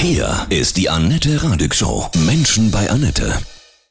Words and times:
Hier 0.00 0.46
ist 0.48 0.76
die 0.76 0.88
Annette 0.88 1.42
Radig 1.42 1.74
Show. 1.74 2.08
Menschen 2.24 2.70
bei 2.70 2.88
Annette. 2.88 3.32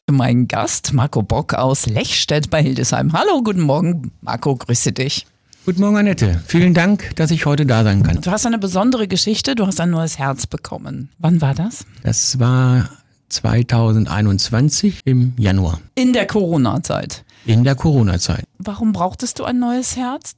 Mein 0.10 0.48
Gast, 0.48 0.94
Marco 0.94 1.22
Bock 1.22 1.54
aus 1.54 1.86
Lechstedt 1.86 2.50
bei 2.50 2.64
Hildesheim. 2.64 3.12
Hallo, 3.12 3.44
guten 3.44 3.60
Morgen. 3.60 4.14
Marco, 4.22 4.56
grüße 4.56 4.94
dich. 4.94 5.28
Guten 5.66 5.82
Morgen, 5.82 5.98
Annette. 5.98 6.42
Vielen 6.48 6.74
Dank, 6.74 7.14
dass 7.18 7.30
ich 7.30 7.46
heute 7.46 7.66
da 7.66 7.84
sein 7.84 8.04
kann. 8.04 8.22
Du 8.22 8.32
hast 8.32 8.46
eine 8.46 8.58
besondere 8.58 9.10
Geschichte. 9.10 9.54
Du 9.54 9.68
hast 9.68 9.82
ein 9.82 9.90
neues 9.90 10.18
Herz 10.18 10.48
bekommen. 10.48 11.10
Wann 11.20 11.42
war 11.42 11.54
das? 11.54 11.86
Das 12.04 12.40
war 12.40 12.90
2021 13.28 15.02
im 15.04 15.34
Januar. 15.38 15.82
In 15.96 16.14
der 16.14 16.26
Corona-Zeit. 16.26 17.26
In 17.46 17.66
der 17.66 17.76
Corona-Zeit. 17.76 18.46
Warum 18.60 18.94
brauchtest 18.94 19.40
du 19.40 19.44
ein 19.44 19.60
neues 19.60 19.98
Herz? 19.98 20.36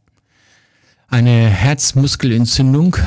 Eine 1.09 1.47
Herzmuskelentzündung, 1.47 2.97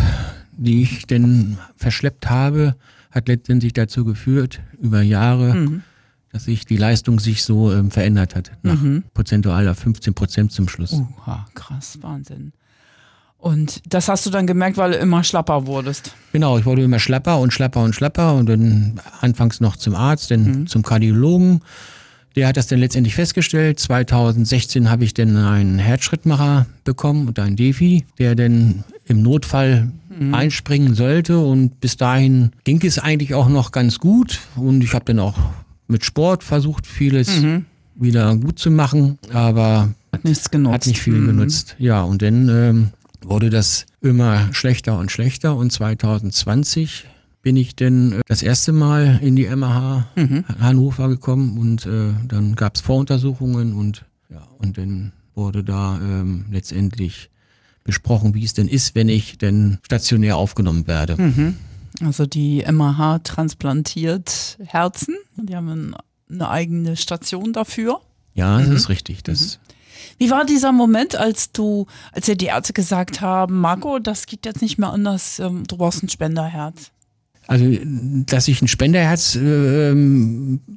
die 0.63 0.83
ich 0.83 1.07
denn 1.07 1.59
verschleppt 1.77 2.31
habe, 2.31 2.77
hat 3.11 3.29
letztendlich 3.29 3.73
dazu 3.73 4.05
geführt, 4.05 4.61
über 4.81 5.03
Jahre, 5.03 5.55
mhm. 5.55 5.83
dass 6.33 6.45
sich 6.45 6.65
die 6.65 6.77
Leistung 6.77 7.21
sich 7.21 7.43
so 7.43 7.73
ähm, 7.73 7.91
verändert 7.91 8.35
hat. 8.35 8.53
Nach 8.63 8.81
mhm. 8.81 9.05
prozentualer 9.15 9.75
15 9.75 10.15
Prozent 10.15 10.53
zum 10.53 10.69
Schluss. 10.69 10.93
Oha, 10.93 11.47
krass, 11.55 11.99
Wahnsinn. 12.01 12.53
Und 13.43 13.83
das 13.93 14.09
hast 14.09 14.25
du 14.25 14.31
dann 14.31 14.47
gemerkt, 14.47 14.77
weil 14.77 14.93
du 14.93 14.99
immer 14.99 15.25
schlapper 15.25 15.67
wurdest. 15.67 16.15
Genau, 16.33 16.59
ich 16.59 16.65
wurde 16.65 16.85
immer 16.85 17.01
schlapper 17.01 17.41
und 17.41 17.53
schlapper 17.53 17.83
und 17.83 17.93
schlapper 17.93 18.35
und 18.35 18.49
dann 18.49 19.01
anfangs 19.21 19.61
noch 19.61 19.77
zum 19.77 19.97
Arzt, 19.97 20.31
dann 20.31 20.45
mhm. 20.45 20.67
zum 20.69 20.83
Kardiologen. 20.83 21.61
Der 22.37 22.47
hat 22.47 22.57
das 22.57 22.69
dann 22.69 22.79
letztendlich 22.79 23.17
festgestellt. 23.17 23.81
2016 23.81 24.89
habe 24.89 25.05
ich 25.05 25.13
dann 25.13 25.37
einen 25.37 25.81
Herzschrittmacher 25.81 26.67
bekommen 26.85 27.27
und 27.27 27.39
einen 27.41 27.57
Defi, 27.57 28.07
der 28.19 28.37
dann 28.37 28.85
im 29.07 29.23
Notfall 29.23 29.91
mhm. 30.19 30.35
einspringen 30.35 30.95
sollte. 30.95 31.39
Und 31.39 31.81
bis 31.81 31.97
dahin 31.97 32.53
ging 32.65 32.81
es 32.85 32.99
eigentlich 32.99 33.35
auch 33.35 33.49
noch 33.49 33.73
ganz 33.73 33.99
gut. 33.99 34.41
Und 34.57 34.83
ich 34.83 34.95
habe 34.95 35.05
dann 35.05 35.19
auch 35.19 35.39
mit 35.89 36.05
Sport 36.05 36.43
versucht, 36.45 36.87
vieles 36.87 37.41
mhm. 37.41 37.67
wieder 37.95 38.37
gut 38.37 38.59
zu 38.59 38.71
machen. 38.71 39.19
Aber 39.33 39.95
hat 40.13 40.25
nichts 40.25 40.51
genutzt. 40.51 40.75
Hat 40.75 40.87
nicht 40.87 41.01
viel 41.01 41.15
mhm. 41.15 41.27
genutzt. 41.27 41.77
Ja, 41.79 42.03
und 42.03 42.23
dann 42.23 42.49
ähm, 42.49 42.91
wurde 43.23 43.51
das 43.51 43.87
immer 44.01 44.53
schlechter 44.53 44.99
und 44.99 45.11
schlechter 45.11 45.57
und 45.57 45.71
2020 45.73 47.07
bin 47.43 47.57
ich 47.57 47.75
denn 47.75 48.13
äh, 48.13 48.21
das 48.27 48.43
erste 48.43 48.73
Mal 48.73 49.19
in 49.23 49.37
die 49.37 49.47
MH 49.47 50.07
mhm. 50.17 50.45
Hannover 50.61 51.09
gekommen 51.09 51.59
und 51.59 51.87
äh, 51.87 52.13
dann 52.27 52.55
gab 52.55 52.77
es 52.77 52.81
Voruntersuchungen 52.81 53.75
und 53.75 54.05
ja, 54.31 54.47
und 54.59 54.79
dann 54.79 55.13
wurde 55.35 55.65
da 55.65 55.99
ähm, 56.01 56.47
letztendlich 56.51 57.31
besprochen, 57.85 58.35
wie 58.35 58.45
es 58.45 58.55
denn 58.55 58.69
ist, 58.69 58.95
wenn 58.95 59.09
ich 59.09 59.39
denn 59.39 59.79
stationär 59.83 60.37
aufgenommen 60.37 60.87
werde. 60.87 61.21
Mhm. 61.21 61.57
Also 62.05 62.27
die 62.27 62.65
MH 62.65 63.21
transplantiert 63.21 64.59
Herzen, 64.65 65.17
die 65.37 65.55
haben 65.55 65.95
eine 66.31 66.49
eigene 66.49 66.97
Station 66.97 67.53
dafür. 67.53 68.01
Ja, 68.35 68.59
das 68.59 68.69
mhm. 68.69 68.77
ist 68.77 68.89
richtig. 68.89 69.23
Das 69.23 69.59
mhm. 69.59 69.73
Wie 70.19 70.31
war 70.31 70.45
dieser 70.45 70.73
Moment, 70.73 71.17
als 71.17 71.53
du, 71.53 71.87
als 72.13 72.27
dir 72.27 72.37
die 72.37 72.47
Ärzte 72.47 72.73
gesagt 72.73 73.21
haben, 73.21 73.61
Marco, 73.61 73.99
das 73.99 74.27
geht 74.27 74.47
jetzt 74.47 74.63
nicht 74.63 74.79
mehr 74.79 74.91
anders, 74.91 75.39
ähm, 75.39 75.65
du 75.67 75.77
brauchst 75.77 76.03
ein 76.03 76.09
Spenderherz? 76.09 76.91
Also, 77.49 77.67
dass 78.27 78.47
ich 78.47 78.63
ein 78.63 78.69
Spenderherz 78.69 79.35
äh, 79.35 79.93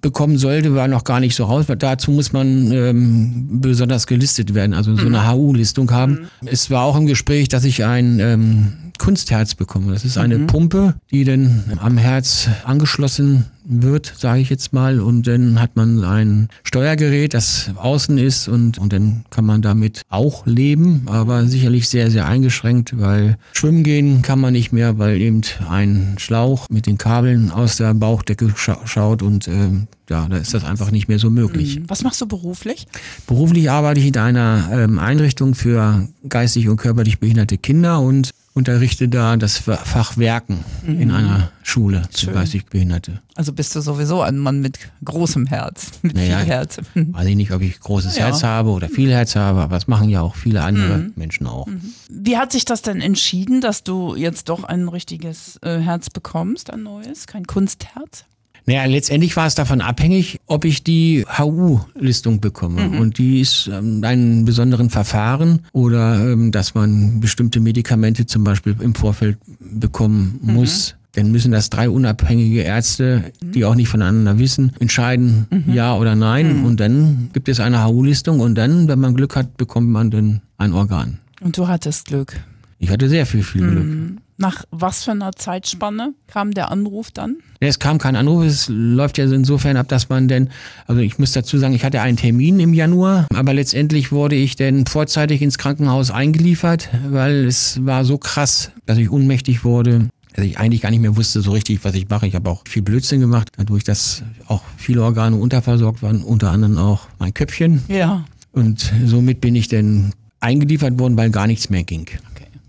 bekommen 0.02 0.38
sollte, 0.38 0.74
war 0.74 0.88
noch 0.88 1.04
gar 1.04 1.20
nicht 1.20 1.36
so 1.36 1.46
raus. 1.46 1.66
Dazu 1.78 2.12
muss 2.12 2.34
man 2.34 2.72
ähm, 2.72 3.62
besonders 3.62 4.08
gelistet 4.08 4.54
werden, 4.56 4.74
also 4.74 4.96
so 4.96 5.06
eine 5.06 5.20
mhm. 5.20 5.32
HU-Listung 5.32 5.92
haben. 5.92 6.28
Mhm. 6.42 6.48
Es 6.48 6.72
war 6.72 6.84
auch 6.84 6.98
im 6.98 7.06
Gespräch, 7.06 7.50
dass 7.50 7.66
ich 7.66 7.86
ein 7.86 8.20
ähm, 8.20 8.74
Kunstherz 8.98 9.56
bekomme. 9.56 9.94
Das 9.94 10.06
ist 10.06 10.18
eine 10.18 10.38
mhm. 10.38 10.48
Pumpe, 10.48 10.96
die 11.12 11.24
dann 11.24 11.64
am 11.80 11.98
Herz 11.98 12.50
angeschlossen 12.64 13.46
wird, 13.66 14.14
sage 14.18 14.42
ich 14.42 14.50
jetzt 14.50 14.74
mal. 14.74 15.00
Und 15.00 15.28
dann 15.28 15.60
hat 15.60 15.76
man 15.76 16.04
ein 16.04 16.50
Steuergerät, 16.64 17.34
das 17.34 17.72
außen 17.76 18.18
ist 18.18 18.48
und, 18.48 18.78
und 18.78 18.94
dann 18.94 19.26
kann 19.30 19.46
man 19.46 19.62
damit 19.62 20.02
auch 20.10 20.46
leben, 20.46 21.04
aber 21.08 21.46
sicherlich 21.46 21.90
sehr, 21.90 22.12
sehr 22.12 22.28
eingeschränkt, 22.28 23.00
weil 23.00 23.38
schwimmen 23.54 23.84
gehen 23.84 24.22
kann 24.22 24.40
man 24.40 24.54
nicht 24.54 24.72
mehr, 24.72 24.98
weil 24.98 25.20
eben 25.20 25.42
ein 25.70 26.16
Schlauch 26.18 26.70
mit 26.70 26.86
den 26.86 26.98
Kabeln 26.98 27.52
aus 27.52 27.78
der 27.78 27.94
Bauchdecke 27.94 28.54
scha 28.56 28.80
schaut 28.86 29.22
und 29.22 29.48
ähm, 29.48 29.88
ja, 30.10 30.28
da 30.30 30.38
ist 30.38 30.54
das 30.54 30.64
einfach 30.64 30.92
nicht 30.92 31.08
mehr 31.08 31.18
so 31.18 31.30
möglich. 31.30 31.80
Mhm. 31.80 31.90
Was 31.90 32.04
machst 32.04 32.22
du 32.22 32.28
beruflich? 32.28 32.88
Beruflich 33.26 33.72
arbeite 33.72 34.00
ich 34.00 34.08
in 34.08 34.18
einer 34.18 34.70
ähm, 34.72 35.00
Einrichtung 35.00 35.56
für 35.56 36.08
geistig 36.30 36.70
und 36.70 36.78
körperlich 36.78 37.20
behinderte 37.20 37.58
Kinder 37.58 38.02
und 38.02 38.32
unterrichte 38.56 39.10
da 39.10 39.36
das 39.36 39.58
Fach 39.58 40.18
Werken 40.18 40.64
mhm. 40.82 41.02
in 41.02 41.12
einer 41.12 41.52
Schule 41.62 42.04
für 42.12 42.32
geistig 42.32 42.66
Behinderte. 42.68 43.22
Also 43.36 43.52
bist 43.52 43.76
du 43.76 43.82
sowieso 43.82 44.22
ein 44.22 44.38
Mann 44.38 44.62
mit 44.62 44.80
großem 45.04 45.46
Herz, 45.46 45.92
mit 46.02 46.16
naja, 46.16 46.40
viel 46.40 46.48
Herz. 46.48 46.78
Weiß 46.96 47.28
ich 47.28 47.36
nicht, 47.36 47.52
ob 47.52 47.62
ich 47.62 47.80
großes 47.80 48.16
ja. 48.16 48.26
Herz 48.26 48.44
habe 48.44 48.70
oder 48.70 48.88
viel 48.88 49.12
Herz 49.12 49.36
habe, 49.36 49.60
aber 49.60 49.76
das 49.76 49.88
machen 49.88 50.08
ja 50.10 50.22
auch 50.22 50.36
viele 50.36 50.62
andere 50.62 51.00
mhm. 51.00 51.14
Menschen 51.18 51.48
auch. 51.48 51.68
Mhm. 51.68 51.82
Wie 52.10 52.38
hat 52.38 52.54
sich 52.54 52.64
das 52.64 52.82
denn 52.82 53.02
entschieden, 53.02 53.60
dass 53.60 53.84
du 53.84 54.16
jetzt 54.16 54.48
doch 54.48 54.64
ein 54.64 54.88
richtiges 54.88 55.60
äh, 55.62 55.80
Herz 55.80 56.10
bekommst, 56.10 56.72
ein 56.72 56.84
neues, 56.84 57.28
kein 57.28 57.46
Kunstherz? 57.46 58.24
Naja, 58.66 58.86
letztendlich 58.86 59.36
war 59.36 59.46
es 59.46 59.56
davon 59.56 59.82
abhängig, 59.82 60.40
ob 60.48 60.66
ich 60.66 60.84
die 60.84 61.26
HU-Listung 61.38 62.42
bekomme. 62.42 62.90
Mhm. 62.90 63.00
Und 63.00 63.18
die 63.20 63.40
ist 63.42 63.70
ähm, 63.72 64.04
einen 64.04 64.46
besonderen 64.46 64.90
Verfahren 64.90 65.60
oder 65.72 66.32
ähm, 66.32 66.52
dass 66.52 66.74
man 66.74 67.20
bestimmte 67.20 67.60
Medikamente 67.60 68.26
zum 68.26 68.44
Beispiel 68.44 68.76
im 68.80 68.96
Vorfeld 68.96 69.38
bekommen 69.60 70.40
mhm. 70.42 70.54
muss. 70.56 70.96
Dann 71.14 71.32
müssen 71.32 71.52
das 71.52 71.70
drei 71.70 71.90
unabhängige 71.90 72.62
Ärzte, 72.62 73.32
die 73.42 73.64
auch 73.64 73.76
nicht 73.76 73.88
voneinander 73.88 74.38
wissen, 74.38 74.74
entscheiden, 74.80 75.48
mhm. 75.50 75.74
ja 75.74 75.96
oder 75.96 76.16
nein. 76.16 76.60
Mhm. 76.60 76.66
Und 76.66 76.80
dann 76.80 77.30
gibt 77.34 77.48
es 77.48 77.60
eine 77.60 77.86
HU-Listung 77.86 78.40
und 78.40 78.56
dann, 78.56 78.88
wenn 78.88 79.00
man 79.00 79.16
Glück 79.16 79.36
hat, 79.36 79.58
bekommt 79.58 79.90
man 79.90 80.12
dann 80.12 80.42
ein 80.58 80.74
Organ. 80.74 81.20
Und 81.42 81.58
du 81.58 81.68
hattest 81.68 82.08
Glück. 82.08 82.34
Ich 82.80 82.90
hatte 82.90 83.08
sehr 83.08 83.26
viel, 83.26 83.44
viel 83.44 83.62
Glück. 83.62 83.86
Mhm. 83.86 84.18
Nach 84.38 84.66
was 84.70 85.06
für 85.06 85.12
einer 85.12 85.32
Zeitspanne 85.32 86.14
kam 86.28 86.52
der 86.52 86.70
Anruf 86.70 87.12
dann? 87.12 87.38
Es 87.62 87.80
kam 87.80 88.00
kein 88.00 88.18
Anruf, 88.18 88.44
es 88.44 88.68
läuft 88.68 89.18
ja 89.18 89.26
insofern 89.26 89.78
ab, 89.78 89.88
dass 89.88 90.10
man 90.10 90.28
denn, 90.28 90.50
also 90.88 91.02
ich 91.02 91.18
muss 91.18 91.32
dazu 91.32 91.58
sagen, 91.58 91.74
ich 91.74 91.86
hatte 91.86 92.02
einen 92.02 92.18
Termin 92.18 92.60
im 92.60 92.74
Januar, 92.74 93.28
aber 93.34 93.54
letztendlich 93.54 94.12
wurde 94.12 94.36
ich 94.36 94.58
dann 94.58 94.86
vorzeitig 94.88 95.42
ins 95.42 95.58
Krankenhaus 95.58 96.12
eingeliefert, 96.12 96.90
weil 97.10 97.46
es 97.46 97.84
war 97.86 98.04
so 98.04 98.18
krass, 98.18 98.72
dass 98.86 98.98
ich 98.98 99.10
ohnmächtig 99.10 99.64
wurde, 99.64 100.10
dass 100.34 100.44
ich 100.44 100.58
eigentlich 100.58 100.82
gar 100.82 100.92
nicht 100.92 101.00
mehr 101.00 101.16
wusste 101.16 101.40
so 101.40 101.52
richtig, 101.52 101.86
was 101.86 101.96
ich 101.96 102.10
mache. 102.10 102.28
Ich 102.28 102.36
habe 102.36 102.50
auch 102.50 102.64
viel 102.68 102.82
Blödsinn 102.82 103.22
gemacht, 103.22 103.50
dadurch, 103.56 103.86
dass 103.86 104.22
auch 104.48 104.64
viele 104.76 105.02
Organe 105.02 105.38
unterversorgt 105.38 106.04
waren, 106.04 106.22
unter 106.22 106.52
anderem 106.52 106.78
auch 106.78 107.08
mein 107.20 107.34
Köpfchen. 107.34 107.84
Ja. 107.88 108.26
Und 108.52 108.92
somit 109.06 109.40
bin 109.40 109.56
ich 109.56 109.70
dann 109.70 110.12
eingeliefert 110.42 111.00
worden, 111.00 111.16
weil 111.16 111.30
gar 111.30 111.48
nichts 111.48 111.70
mehr 111.70 111.84
ging. 111.84 112.08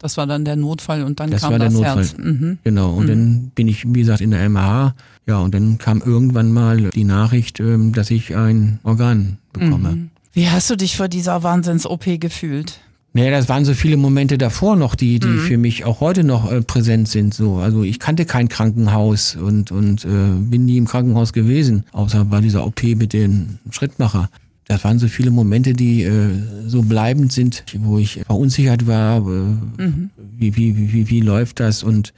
Das 0.07 0.17
war 0.17 0.29
dann 0.29 0.45
der 0.45 0.55
Notfall 0.55 1.03
und 1.03 1.19
dann 1.19 1.33
das 1.33 1.43
kam 1.43 1.51
war 1.51 1.59
das 1.59 1.75
der 1.75 1.83
Notfall. 1.83 2.05
Herz. 2.05 2.17
Mhm. 2.17 2.59
Genau, 2.63 2.93
und 2.93 3.07
mhm. 3.07 3.09
dann 3.09 3.53
bin 3.57 3.67
ich, 3.67 3.93
wie 3.93 3.99
gesagt, 3.99 4.21
in 4.21 4.31
der 4.31 4.49
MH. 4.49 4.95
Ja, 5.27 5.41
und 5.41 5.53
dann 5.53 5.79
kam 5.79 6.01
irgendwann 6.01 6.53
mal 6.53 6.91
die 6.91 7.03
Nachricht, 7.03 7.59
ähm, 7.59 7.93
dass 7.93 8.13
ich 8.13 8.37
ein 8.37 8.79
Organ 8.85 9.39
bekomme. 9.53 9.91
Mhm. 9.91 10.11
Wie 10.33 10.49
hast 10.49 10.71
du 10.71 10.77
dich 10.77 10.97
vor 10.97 11.09
dieser 11.09 11.43
Wahnsinns-OP 11.43 12.21
gefühlt? 12.21 12.79
Naja, 13.15 13.33
das 13.33 13.49
waren 13.49 13.65
so 13.65 13.75
viele 13.75 13.97
Momente 13.97 14.39
davor 14.39 14.77
noch, 14.77 14.95
die, 14.95 15.19
die 15.19 15.27
mhm. 15.27 15.41
für 15.41 15.59
mich 15.59 15.85
auch 15.85 15.99
heute 15.99 16.23
noch 16.23 16.53
äh, 16.53 16.63
präsent 16.63 17.09
sind. 17.09 17.35
So, 17.35 17.57
also 17.57 17.83
ich 17.83 17.99
kannte 17.99 18.27
kein 18.27 18.49
Krankenhaus 18.49 19.35
und 19.35 19.73
und 19.73 20.05
äh, 20.05 20.09
bin 20.39 20.67
nie 20.67 20.77
im 20.77 20.87
Krankenhaus 20.87 21.33
gewesen, 21.33 21.83
außer 21.91 22.25
bei 22.27 22.41
dieser 22.41 22.65
OP 22.65 22.85
mit 22.85 23.13
dem 23.13 23.59
Schrittmacher 23.73 24.29
das 24.69 24.83
waren 24.85 24.99
so 24.99 25.09
viele 25.09 25.31
Momente, 25.31 25.75
die 25.75 26.03
äh, 26.03 26.31
so 26.67 26.83
bleibend 26.83 27.33
sind, 27.33 27.65
wo 27.79 27.99
ich 27.99 28.23
verunsichert 28.27 28.87
war, 28.87 29.19
äh, 29.19 29.21
mhm. 29.21 30.11
wie, 30.17 30.57
wie, 30.57 30.93
wie, 30.93 31.09
wie 31.09 31.21
läuft 31.21 31.61
das 31.61 31.83
und 31.83 32.13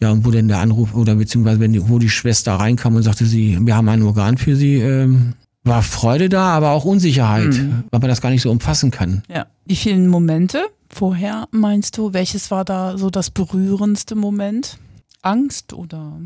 ja, 0.00 0.10
und 0.10 0.24
wo 0.24 0.32
denn 0.32 0.48
der 0.48 0.58
Anruf 0.58 0.94
oder 0.94 1.14
beziehungsweise 1.14 1.60
wenn 1.60 1.72
die, 1.72 1.88
wo 1.88 2.00
die 2.00 2.10
Schwester 2.10 2.54
reinkam 2.54 2.96
und 2.96 3.04
sagte, 3.04 3.24
sie, 3.24 3.56
wir 3.60 3.76
haben 3.76 3.88
ein 3.88 4.02
Organ 4.02 4.36
für 4.36 4.56
sie, 4.56 4.78
ähm, 4.78 5.34
war 5.62 5.82
Freude 5.82 6.28
da, 6.28 6.46
aber 6.46 6.72
auch 6.72 6.84
Unsicherheit, 6.84 7.52
mhm. 7.52 7.84
weil 7.92 8.00
man 8.00 8.08
das 8.08 8.20
gar 8.20 8.30
nicht 8.30 8.42
so 8.42 8.50
umfassen 8.50 8.90
kann. 8.90 9.22
Ja. 9.32 9.46
Wie 9.64 9.76
viele 9.76 9.98
Momente 9.98 10.64
vorher 10.88 11.46
meinst 11.52 11.96
du? 11.98 12.12
Welches 12.12 12.50
war 12.50 12.64
da 12.64 12.98
so 12.98 13.10
das 13.10 13.30
berührendste 13.30 14.16
Moment? 14.16 14.78
Angst 15.22 15.72
oder? 15.72 16.20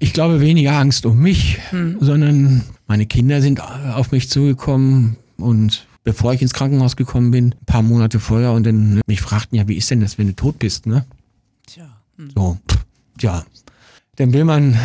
Ich 0.00 0.12
glaube 0.12 0.40
weniger 0.40 0.72
Angst 0.72 1.06
um 1.06 1.20
mich, 1.20 1.58
hm. 1.70 1.98
sondern 2.00 2.62
meine 2.90 3.06
Kinder 3.06 3.40
sind 3.40 3.60
auf 3.60 4.10
mich 4.10 4.28
zugekommen 4.30 5.16
und 5.36 5.86
bevor 6.02 6.34
ich 6.34 6.42
ins 6.42 6.52
Krankenhaus 6.52 6.96
gekommen 6.96 7.30
bin, 7.30 7.52
ein 7.52 7.64
paar 7.64 7.82
Monate 7.82 8.18
vorher 8.18 8.50
und 8.50 8.66
dann 8.66 9.00
mich 9.06 9.20
fragten, 9.20 9.56
ja, 9.56 9.68
wie 9.68 9.76
ist 9.76 9.92
denn 9.92 10.00
das, 10.00 10.18
wenn 10.18 10.26
du 10.26 10.34
tot 10.34 10.58
bist, 10.58 10.86
ne? 10.86 11.04
Tja. 11.68 11.88
Hm. 12.16 12.30
So, 12.34 12.58
ja. 13.20 13.44
Dann 14.16 14.32
will 14.32 14.44
man 14.44 14.76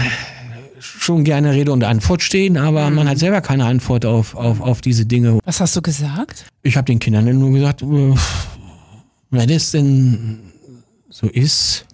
schon 0.80 1.24
gerne 1.24 1.54
Rede 1.54 1.72
und 1.72 1.84
Antwort 1.84 2.22
stehen, 2.22 2.58
aber 2.58 2.92
mhm. 2.92 2.96
man 2.96 3.10
hat 3.10 3.18
selber 3.18 3.42
keine 3.42 3.66
Antwort 3.66 4.06
auf, 4.06 4.36
auf, 4.36 4.62
auf 4.62 4.82
diese 4.82 5.08
Dinge. 5.08 5.40
Was 5.44 5.60
hast 5.60 5.76
du 5.76 5.82
gesagt? 5.82 6.46
Ich 6.62 6.78
habe 6.78 6.86
den 6.86 7.00
Kindern 7.00 7.26
nur 7.40 7.54
gesagt, 7.54 7.82
äh, 7.82 8.14
wenn 9.32 9.50
es 9.50 9.72
denn 9.72 10.42
so 11.10 11.26
ist, 11.26 11.88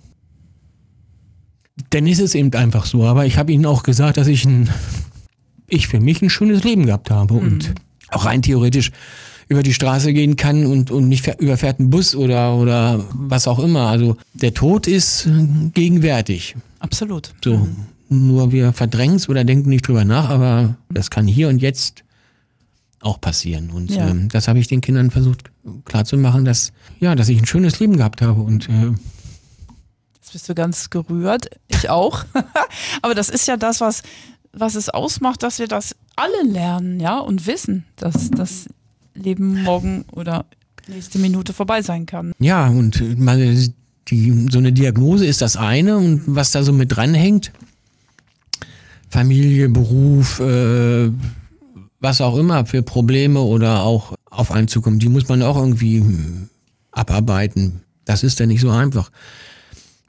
Dann 1.91 2.05
ist 2.05 2.19
es 2.19 2.35
eben 2.35 2.53
einfach 2.53 2.85
so. 2.85 3.05
Aber 3.05 3.25
ich 3.25 3.37
habe 3.37 3.53
ihnen 3.53 3.65
auch 3.65 3.83
gesagt, 3.83 4.17
dass 4.17 4.27
ich 4.27 4.43
ein, 4.43 4.69
ich 5.71 5.87
für 5.87 5.99
mich 5.99 6.21
ein 6.21 6.29
schönes 6.29 6.63
Leben 6.63 6.85
gehabt 6.85 7.09
habe 7.09 7.33
und 7.35 7.73
auch 8.09 8.25
rein 8.25 8.41
theoretisch 8.41 8.91
über 9.47 9.63
die 9.63 9.73
Straße 9.73 10.13
gehen 10.13 10.35
kann 10.37 10.65
und, 10.65 10.91
und 10.91 11.07
mich 11.09 11.21
fähr- 11.21 11.39
überfährt 11.39 11.79
ein 11.79 11.89
Bus 11.89 12.15
oder, 12.15 12.55
oder 12.55 13.03
was 13.13 13.47
auch 13.47 13.59
immer. 13.59 13.87
Also 13.87 14.15
der 14.33 14.53
Tod 14.53 14.87
ist 14.87 15.27
gegenwärtig. 15.73 16.55
Absolut. 16.79 17.33
So. 17.43 17.67
Nur 18.09 18.51
wir 18.51 18.73
verdrängen 18.73 19.15
es 19.15 19.27
oder 19.29 19.43
denken 19.43 19.69
nicht 19.69 19.87
drüber 19.87 20.05
nach, 20.05 20.29
aber 20.29 20.75
das 20.89 21.09
kann 21.09 21.27
hier 21.27 21.47
und 21.49 21.59
jetzt 21.61 22.03
auch 23.01 23.19
passieren. 23.19 23.71
Und 23.71 23.91
Ja. 23.91 24.09
ähm, 24.09 24.29
das 24.29 24.47
habe 24.47 24.59
ich 24.59 24.67
den 24.67 24.79
Kindern 24.81 25.11
versucht 25.11 25.49
klarzumachen, 25.85 26.45
dass, 26.45 26.71
ja, 26.99 27.15
dass 27.15 27.29
ich 27.29 27.39
ein 27.39 27.45
schönes 27.45 27.79
Leben 27.79 27.97
gehabt 27.97 28.21
habe. 28.21 28.41
Und 28.41 28.69
äh, 28.69 28.91
Jetzt 30.15 30.33
bist 30.33 30.47
du 30.49 30.53
ganz 30.55 30.89
gerührt. 30.89 31.49
Ich 31.67 31.89
auch. 31.89 32.23
Aber 33.01 33.15
das 33.15 33.29
ist 33.29 33.47
ja 33.47 33.57
das, 33.57 33.81
was, 33.81 34.03
was 34.53 34.75
es 34.75 34.89
ausmacht, 34.89 35.43
dass 35.43 35.59
wir 35.59 35.67
das 35.67 35.95
alle 36.15 36.43
lernen, 36.43 36.99
ja, 36.99 37.19
und 37.19 37.47
wissen, 37.47 37.85
dass 37.95 38.29
das 38.31 38.65
Leben 39.13 39.63
morgen 39.63 40.05
oder 40.11 40.45
nächste 40.87 41.19
Minute 41.19 41.53
vorbei 41.53 41.81
sein 41.81 42.05
kann. 42.05 42.33
ja, 42.39 42.67
und 42.67 42.99
äh, 43.01 43.15
mal 43.15 43.37
die, 44.07 44.47
so 44.51 44.57
eine 44.57 44.73
Diagnose 44.73 45.25
ist 45.25 45.41
das 45.41 45.55
eine 45.55 45.97
und 45.97 46.23
was 46.25 46.51
da 46.51 46.63
so 46.63 46.73
mit 46.73 46.95
dranhängt, 46.95 47.51
Familie, 49.09 49.69
Beruf, 49.69 50.39
äh, 50.39 51.11
was 51.99 52.21
auch 52.21 52.37
immer 52.37 52.65
für 52.65 52.81
Probleme 52.81 53.41
oder 53.41 53.83
auch 53.83 54.15
auf 54.29 54.51
einen 54.51 54.67
zukommen, 54.67 54.99
die 54.99 55.09
muss 55.09 55.27
man 55.27 55.43
auch 55.43 55.57
irgendwie 55.57 55.99
hm, 55.99 56.49
abarbeiten. 56.91 57.81
Das 58.05 58.23
ist 58.23 58.39
ja 58.39 58.45
nicht 58.45 58.61
so 58.61 58.71
einfach. 58.71 59.11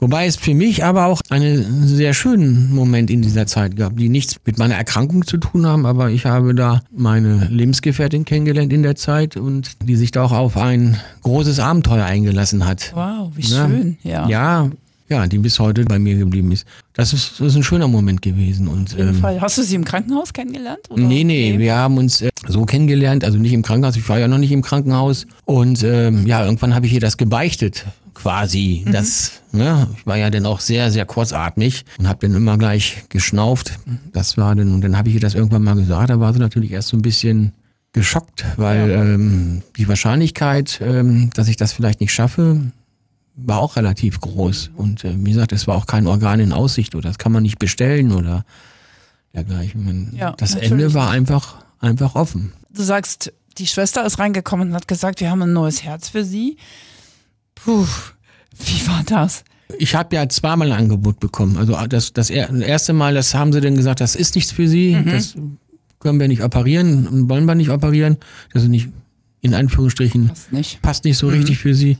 Wobei 0.02 0.26
es 0.26 0.34
für 0.34 0.52
mich 0.52 0.82
aber 0.82 1.06
auch 1.06 1.20
einen 1.30 1.86
sehr 1.86 2.12
schönen 2.12 2.74
Moment 2.74 3.08
in 3.08 3.22
dieser 3.22 3.46
Zeit 3.46 3.76
gab, 3.76 3.96
die 3.96 4.08
nichts 4.08 4.34
mit 4.44 4.58
meiner 4.58 4.74
Erkrankung 4.74 5.24
zu 5.24 5.36
tun 5.36 5.64
haben, 5.64 5.86
aber 5.86 6.10
ich 6.10 6.26
habe 6.26 6.56
da 6.56 6.82
meine 6.90 7.46
Lebensgefährtin 7.48 8.24
kennengelernt 8.24 8.72
in 8.72 8.82
der 8.82 8.96
Zeit 8.96 9.36
und 9.36 9.76
die 9.86 9.94
sich 9.94 10.10
da 10.10 10.24
auch 10.24 10.32
auf 10.32 10.56
ein 10.56 10.96
großes 11.22 11.60
Abenteuer 11.60 12.04
eingelassen 12.04 12.66
hat. 12.66 12.90
Wow, 12.96 13.30
wie 13.36 13.42
Ja. 13.42 13.68
schön. 13.68 13.96
Ja. 14.02 14.26
Ja, 14.28 14.70
ja, 15.08 15.26
die 15.28 15.38
bis 15.38 15.60
heute 15.60 15.84
bei 15.84 16.00
mir 16.00 16.16
geblieben 16.16 16.50
ist. 16.50 16.66
Das 16.94 17.12
ist, 17.12 17.38
das 17.38 17.48
ist 17.48 17.56
ein 17.56 17.62
schöner 17.62 17.86
Moment 17.86 18.22
gewesen. 18.22 18.66
Und, 18.66 18.90
Auf 18.90 18.98
jeden 18.98 19.10
ähm, 19.10 19.14
Fall. 19.20 19.40
Hast 19.40 19.56
du 19.56 19.62
sie 19.62 19.76
im 19.76 19.84
Krankenhaus 19.84 20.32
kennengelernt? 20.32 20.80
Oder? 20.90 21.00
Nee, 21.00 21.22
nee, 21.22 21.60
wir 21.60 21.76
haben 21.76 21.96
uns 21.98 22.22
äh, 22.22 22.30
so 22.48 22.64
kennengelernt, 22.64 23.22
also 23.24 23.38
nicht 23.38 23.52
im 23.52 23.62
Krankenhaus, 23.62 23.94
ich 23.94 24.08
war 24.08 24.18
ja 24.18 24.26
noch 24.26 24.38
nicht 24.38 24.50
im 24.50 24.62
Krankenhaus. 24.62 25.26
Und 25.44 25.84
ähm, 25.84 26.26
ja, 26.26 26.44
irgendwann 26.44 26.74
habe 26.74 26.86
ich 26.86 26.92
ihr 26.92 27.00
das 27.00 27.16
gebeichtet, 27.16 27.86
quasi. 28.22 28.84
Das, 28.90 29.42
ne, 29.52 29.88
ich 29.96 30.06
war 30.06 30.16
ja 30.16 30.30
dann 30.30 30.46
auch 30.46 30.60
sehr, 30.60 30.90
sehr 30.90 31.04
kurzatmig 31.04 31.84
und 31.98 32.08
habe 32.08 32.26
dann 32.26 32.36
immer 32.36 32.56
gleich 32.56 33.04
geschnauft. 33.08 33.78
Das 34.12 34.36
war 34.36 34.54
dann, 34.54 34.74
und 34.74 34.80
dann 34.82 34.96
habe 34.96 35.08
ich 35.08 35.16
ihr 35.16 35.20
das 35.20 35.34
irgendwann 35.34 35.64
mal 35.64 35.74
gesagt, 35.74 36.10
da 36.10 36.20
war 36.20 36.32
sie 36.32 36.38
natürlich 36.38 36.70
erst 36.70 36.88
so 36.88 36.96
ein 36.96 37.02
bisschen 37.02 37.52
geschockt, 37.92 38.44
weil 38.56 38.90
ähm, 38.90 39.62
die 39.76 39.88
Wahrscheinlichkeit, 39.88 40.80
ähm, 40.82 41.30
dass 41.34 41.48
ich 41.48 41.56
das 41.56 41.72
vielleicht 41.72 42.00
nicht 42.00 42.12
schaffe, 42.12 42.60
war 43.34 43.58
auch 43.58 43.76
relativ 43.76 44.20
groß. 44.20 44.70
Und 44.76 45.04
äh, 45.04 45.14
wie 45.16 45.32
gesagt, 45.32 45.52
es 45.52 45.66
war 45.66 45.76
auch 45.76 45.86
kein 45.86 46.06
Organ 46.06 46.40
in 46.40 46.52
Aussicht 46.52 46.94
oder 46.94 47.08
das 47.08 47.18
kann 47.18 47.32
man 47.32 47.42
nicht 47.42 47.58
bestellen 47.58 48.12
oder 48.12 48.44
dergleichen. 49.34 50.14
Ja, 50.16 50.32
das 50.32 50.54
natürlich 50.54 50.72
Ende 50.72 50.94
war 50.94 51.10
einfach, 51.10 51.64
einfach 51.80 52.14
offen. 52.14 52.52
Du 52.70 52.82
sagst, 52.82 53.32
die 53.58 53.66
Schwester 53.66 54.04
ist 54.06 54.18
reingekommen 54.18 54.68
und 54.68 54.74
hat 54.74 54.88
gesagt, 54.88 55.20
wir 55.20 55.30
haben 55.30 55.42
ein 55.42 55.52
neues 55.52 55.82
Herz 55.82 56.08
für 56.08 56.24
sie. 56.24 56.56
Puh, 57.64 57.86
wie 58.66 58.86
war 58.88 59.02
das? 59.06 59.44
Ich 59.78 59.94
habe 59.94 60.14
ja 60.16 60.28
zweimal 60.28 60.70
ein 60.72 60.78
Angebot 60.78 61.18
bekommen. 61.20 61.56
Also 61.56 61.76
das, 61.88 62.12
das 62.12 62.28
er- 62.30 62.52
erste 62.60 62.92
Mal, 62.92 63.14
das 63.14 63.34
haben 63.34 63.52
sie 63.52 63.60
dann 63.60 63.74
gesagt, 63.74 64.00
das 64.00 64.14
ist 64.16 64.34
nichts 64.34 64.52
für 64.52 64.68
sie, 64.68 64.96
das 65.04 65.34
können 65.98 66.20
wir 66.20 66.28
nicht 66.28 66.42
operieren 66.42 67.06
und 67.06 67.28
wollen 67.30 67.46
wir 67.46 67.54
nicht 67.54 67.70
operieren. 67.70 68.16
Das 68.52 68.64
ist 68.64 68.68
nicht 68.68 68.88
in 69.40 69.54
Anführungsstrichen 69.54 70.28
Passt 70.28 70.52
nicht. 70.52 70.82
passt 70.82 71.04
nicht 71.04 71.16
so 71.18 71.28
richtig 71.28 71.58
für 71.58 71.74
sie. 71.74 71.98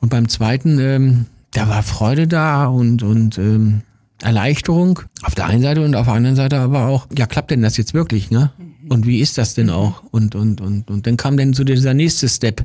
Und 0.00 0.08
beim 0.08 0.28
zweiten, 0.28 0.78
ähm, 0.78 1.26
da 1.52 1.68
war 1.68 1.82
Freude 1.82 2.26
da 2.26 2.66
und, 2.66 3.02
und 3.02 3.38
ähm, 3.38 3.82
Erleichterung 4.22 5.00
auf 5.22 5.34
der 5.34 5.46
einen 5.46 5.62
Seite 5.62 5.84
und 5.84 5.94
auf 5.94 6.06
der 6.06 6.14
anderen 6.14 6.36
Seite 6.36 6.58
aber 6.58 6.86
auch, 6.86 7.06
ja, 7.16 7.26
klappt 7.26 7.50
denn 7.50 7.62
das 7.62 7.76
jetzt 7.76 7.94
wirklich, 7.94 8.30
ne? 8.30 8.52
Und 8.88 9.06
wie 9.06 9.20
ist 9.20 9.38
das 9.38 9.54
denn 9.54 9.70
auch? 9.70 10.02
Und, 10.10 10.34
und, 10.34 10.60
und, 10.60 10.90
und 10.90 11.06
dann 11.06 11.16
kam 11.16 11.36
dann 11.36 11.52
so 11.52 11.64
dieser 11.64 11.94
nächste 11.94 12.28
Step 12.28 12.64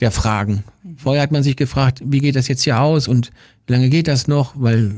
der 0.00 0.10
Fragen. 0.10 0.64
Vorher 0.96 1.22
hat 1.22 1.32
man 1.32 1.42
sich 1.42 1.56
gefragt, 1.56 2.00
wie 2.04 2.20
geht 2.20 2.36
das 2.36 2.48
jetzt 2.48 2.62
hier 2.62 2.80
aus 2.80 3.08
und 3.08 3.30
wie 3.66 3.72
lange 3.72 3.88
geht 3.88 4.08
das 4.08 4.28
noch? 4.28 4.52
Weil 4.56 4.94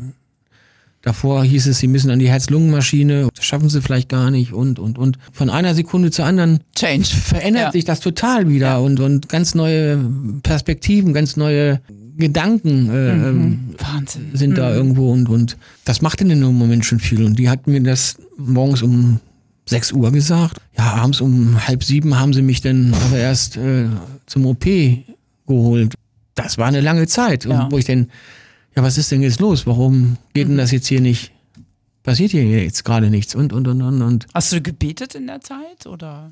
davor 1.03 1.45
hieß 1.45 1.67
es, 1.67 1.79
sie 1.79 1.87
müssen 1.89 2.11
an 2.11 2.19
die 2.19 2.29
Herz-Lungen-Maschine, 2.29 3.29
das 3.35 3.45
schaffen 3.45 3.69
sie 3.69 3.81
vielleicht 3.81 4.09
gar 4.09 4.31
nicht 4.31 4.53
und, 4.53 4.79
und, 4.79 4.99
und. 4.99 5.19
Von 5.33 5.49
einer 5.51 5.75
Sekunde 5.75 6.11
zur 6.11 6.27
anderen 6.27 6.61
Change. 6.77 7.07
verändert 7.07 7.63
Ja. 7.63 7.73
sich 7.73 7.85
das 7.85 8.01
total 8.01 8.49
wieder 8.49 8.83
und, 8.83 9.01
und 9.01 9.29
ganz 9.29 9.55
neue 9.55 9.99
Perspektiven, 10.43 11.13
ganz 11.15 11.37
neue 11.37 11.81
Gedanken 12.17 12.91
äh, 12.91 13.13
ähm, 13.13 13.75
Wahnsinn. 13.79 14.27
sind 14.35 14.59
da 14.59 14.75
irgendwo 14.75 15.11
und, 15.11 15.31
und 15.31 15.57
das 15.87 16.03
macht 16.03 16.21
in 16.21 16.29
dem 16.29 16.41
Moment 16.43 16.85
schon 16.85 17.01
viel. 17.01 17.25
Und 17.25 17.39
die 17.39 17.49
hat 17.49 17.67
mir 17.67 17.83
das 17.83 18.17
morgens 18.37 18.83
um 18.83 19.21
6 19.71 19.93
Uhr 19.93 20.11
gesagt. 20.13 20.59
Ja, 20.77 20.95
abends 20.95 21.21
um 21.21 21.67
halb 21.67 21.83
sieben 21.83 22.19
haben 22.19 22.33
sie 22.33 22.43
mich 22.43 22.61
dann 22.61 22.93
aber 23.07 23.17
erst 23.17 23.57
äh, 23.57 23.87
zum 24.27 24.47
OP 24.47 24.65
geholt. 25.47 25.95
Das 26.35 26.59
war 26.59 26.67
eine 26.67 26.81
lange 26.81 27.07
Zeit. 27.07 27.45
Ja. 27.45 27.69
Wo 27.71 27.79
ich 27.79 27.85
denn, 27.85 28.11
ja, 28.77 28.83
was 28.83 28.99
ist 28.99 29.11
denn 29.11 29.23
jetzt 29.23 29.41
los? 29.41 29.67
Warum 29.67 30.17
geht 30.35 30.49
denn 30.49 30.57
das 30.57 30.71
jetzt 30.73 30.87
hier 30.87 31.01
nicht? 31.01 31.33
Passiert 32.03 32.31
hier 32.31 32.45
jetzt 32.45 32.85
gerade 32.85 33.11
nichts 33.11 33.35
und, 33.35 33.53
und, 33.53 33.69
und, 33.69 33.83
und, 33.83 34.01
und. 34.01 34.27
Hast 34.33 34.53
du 34.53 34.61
gebetet 34.63 35.15
in 35.15 35.27
der 35.27 35.43
Zeit? 35.43 35.87
Oder? 35.87 36.31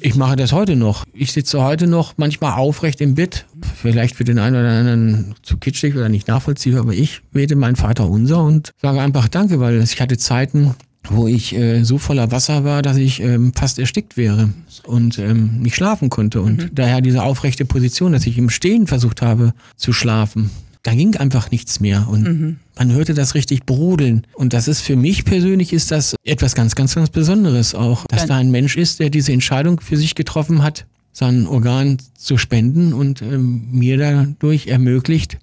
Ich 0.00 0.14
mache 0.14 0.36
das 0.36 0.52
heute 0.52 0.76
noch. 0.76 1.04
Ich 1.14 1.32
sitze 1.32 1.62
heute 1.62 1.86
noch 1.86 2.14
manchmal 2.18 2.52
aufrecht 2.52 3.00
im 3.00 3.14
Bett. 3.14 3.46
Vielleicht 3.80 4.14
für 4.14 4.24
den 4.24 4.38
einen 4.38 4.56
oder 4.56 4.70
anderen 4.70 5.34
zu 5.42 5.56
kitschig 5.56 5.96
oder 5.96 6.10
nicht 6.10 6.28
nachvollziehbar, 6.28 6.82
aber 6.82 6.92
ich 6.92 7.22
bete 7.32 7.56
mein 7.56 7.76
Vater 7.76 8.08
unser 8.08 8.42
und 8.42 8.72
sage 8.82 9.00
einfach 9.00 9.28
Danke, 9.28 9.58
weil 9.58 9.82
ich 9.82 10.00
hatte 10.00 10.18
Zeiten, 10.18 10.74
wo 11.10 11.26
ich 11.26 11.54
äh, 11.54 11.84
so 11.84 11.98
voller 11.98 12.30
Wasser 12.30 12.64
war, 12.64 12.82
dass 12.82 12.96
ich 12.96 13.20
ähm, 13.20 13.52
fast 13.54 13.78
erstickt 13.78 14.16
wäre 14.16 14.50
und 14.84 15.18
ähm, 15.18 15.60
nicht 15.60 15.74
schlafen 15.76 16.10
konnte. 16.10 16.40
Und 16.40 16.70
daher 16.74 17.00
diese 17.00 17.22
aufrechte 17.22 17.64
Position, 17.64 18.12
dass 18.12 18.26
ich 18.26 18.38
im 18.38 18.50
Stehen 18.50 18.86
versucht 18.86 19.22
habe 19.22 19.52
zu 19.76 19.92
schlafen. 19.92 20.50
Da 20.82 20.94
ging 20.94 21.16
einfach 21.16 21.50
nichts 21.50 21.80
mehr 21.80 22.06
und 22.08 22.58
man 22.78 22.92
hörte 22.92 23.12
das 23.12 23.34
richtig 23.34 23.66
brodeln. 23.66 24.24
Und 24.34 24.52
das 24.52 24.68
ist 24.68 24.82
für 24.82 24.94
mich 24.94 25.24
persönlich 25.24 25.72
ist 25.72 25.90
das 25.90 26.14
etwas 26.22 26.54
ganz, 26.54 26.76
ganz, 26.76 26.94
ganz 26.94 27.10
Besonderes 27.10 27.74
auch, 27.74 28.04
dass 28.06 28.20
Dann- 28.20 28.28
da 28.28 28.36
ein 28.36 28.50
Mensch 28.52 28.76
ist, 28.76 29.00
der 29.00 29.10
diese 29.10 29.32
Entscheidung 29.32 29.80
für 29.80 29.96
sich 29.96 30.14
getroffen 30.14 30.62
hat, 30.62 30.86
sein 31.12 31.48
Organ 31.48 31.96
zu 32.16 32.38
spenden 32.38 32.92
und 32.92 33.20
ähm, 33.22 33.64
mir 33.72 33.96
dadurch 33.96 34.68
ermöglicht, 34.68 35.38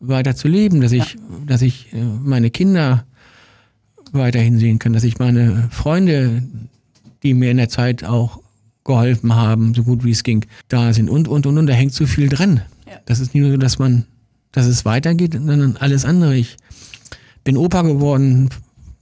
weiter 0.00 0.34
zu 0.34 0.48
leben, 0.48 0.80
dass 0.80 0.92
ich, 0.92 1.16
dass 1.46 1.62
ich 1.62 1.92
äh, 1.92 2.02
meine 2.24 2.50
Kinder 2.50 3.04
weiterhin 4.12 4.58
sehen 4.58 4.78
kann, 4.78 4.92
dass 4.92 5.04
ich 5.04 5.18
meine 5.18 5.68
Freunde, 5.70 6.42
die 7.22 7.34
mir 7.34 7.50
in 7.50 7.56
der 7.56 7.68
Zeit 7.68 8.04
auch 8.04 8.40
geholfen 8.84 9.34
haben, 9.34 9.74
so 9.74 9.84
gut 9.84 10.04
wie 10.04 10.10
es 10.10 10.22
ging, 10.22 10.44
da 10.68 10.92
sind 10.92 11.10
und, 11.10 11.28
und, 11.28 11.46
und, 11.46 11.58
und, 11.58 11.66
da 11.66 11.72
hängt 11.72 11.92
so 11.92 12.06
viel 12.06 12.28
dran. 12.28 12.62
Ja. 12.86 12.94
Das 13.06 13.20
ist 13.20 13.34
nicht 13.34 13.42
nur 13.42 13.52
so, 13.52 13.56
dass 13.56 13.78
man, 13.78 14.06
dass 14.52 14.66
es 14.66 14.84
weitergeht, 14.84 15.34
sondern 15.34 15.76
alles 15.76 16.04
andere. 16.04 16.36
Ich 16.36 16.56
bin 17.44 17.56
Opa 17.56 17.82
geworden 17.82 18.48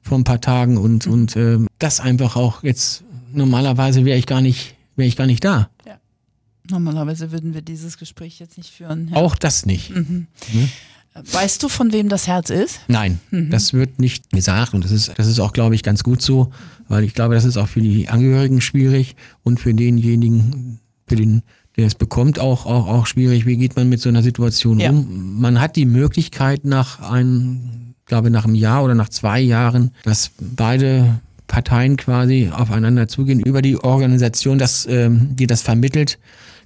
vor 0.03 0.19
ein 0.19 0.25
paar 0.25 0.41
Tagen 0.41 0.77
und, 0.77 1.07
und 1.07 1.37
äh, 1.37 1.59
das 1.79 2.01
einfach 2.01 2.37
auch 2.37 2.63
jetzt, 2.63 3.05
normalerweise 3.33 4.05
wäre 4.05 4.19
ich 4.19 4.27
gar 4.27 4.41
nicht, 4.41 4.75
wäre 4.97 5.09
ich 5.09 5.17
gar 5.17 5.27
nicht 5.27 5.45
da. 5.45 5.71
Normalerweise 6.71 7.33
würden 7.33 7.55
wir 7.55 7.63
dieses 7.63 7.97
Gespräch 7.99 8.39
jetzt 8.41 8.59
nicht 8.59 8.71
führen. 8.71 9.09
Ja. 9.09 9.17
Auch 9.17 9.37
das 9.37 9.65
nicht. 9.65 9.93
Weißt 11.15 11.63
du, 11.63 11.69
von 11.69 11.93
wem 11.93 12.09
das 12.09 12.27
Herz 12.29 12.49
ist? 12.51 12.81
Nein, 12.87 13.19
das 13.33 13.73
wird 13.73 13.99
nicht 13.99 14.31
gesagt 14.31 14.73
und 14.75 14.85
das 14.85 14.93
ist, 14.93 15.13
das 15.17 15.27
ist 15.27 15.41
auch, 15.41 15.53
glaube 15.53 15.75
ich, 15.75 15.83
ganz 15.83 16.05
gut 16.05 16.23
so, 16.23 16.53
weil 16.89 17.03
ich 17.05 17.15
glaube, 17.15 17.35
das 17.35 17.45
ist 17.45 17.57
auch 17.57 17.67
für 17.69 17.81
die 17.81 18.09
Angehörigen 18.09 18.61
schwierig 18.61 19.17
und 19.43 19.59
für 19.59 19.75
denjenigen, 19.75 20.79
für 21.09 21.17
den, 21.17 21.43
der 21.77 21.87
es 21.87 21.97
bekommt, 21.97 22.39
auch, 22.39 22.67
auch, 22.67 22.87
auch 22.87 23.07
schwierig. 23.07 23.47
Wie 23.47 23.57
geht 23.57 23.75
man 23.75 23.89
mit 23.89 24.01
so 24.01 24.09
einer 24.09 24.23
Situation 24.23 24.79
Ja. 24.79 24.91
um? 24.91 25.41
Man 25.41 25.61
hat 25.61 25.75
die 25.77 25.87
Möglichkeit 25.87 26.65
nach 26.65 27.01
einem, 27.01 27.95
glaube, 28.07 28.31
nach 28.31 28.45
einem 28.45 28.55
Jahr 28.55 28.85
oder 28.85 28.95
nach 28.95 29.09
zwei 29.09 29.41
Jahren, 29.41 29.91
dass 30.05 30.31
beide 30.41 31.21
Parteien 31.49 31.97
quasi 31.97 32.51
aufeinander 32.53 33.09
zugehen, 33.09 33.41
über 33.41 33.61
die 33.63 33.83
Organisation, 33.83 34.59
das, 34.59 34.87
ähm, 34.89 35.31
die 35.35 35.47
das 35.47 35.63
vermittelt, 35.63 36.19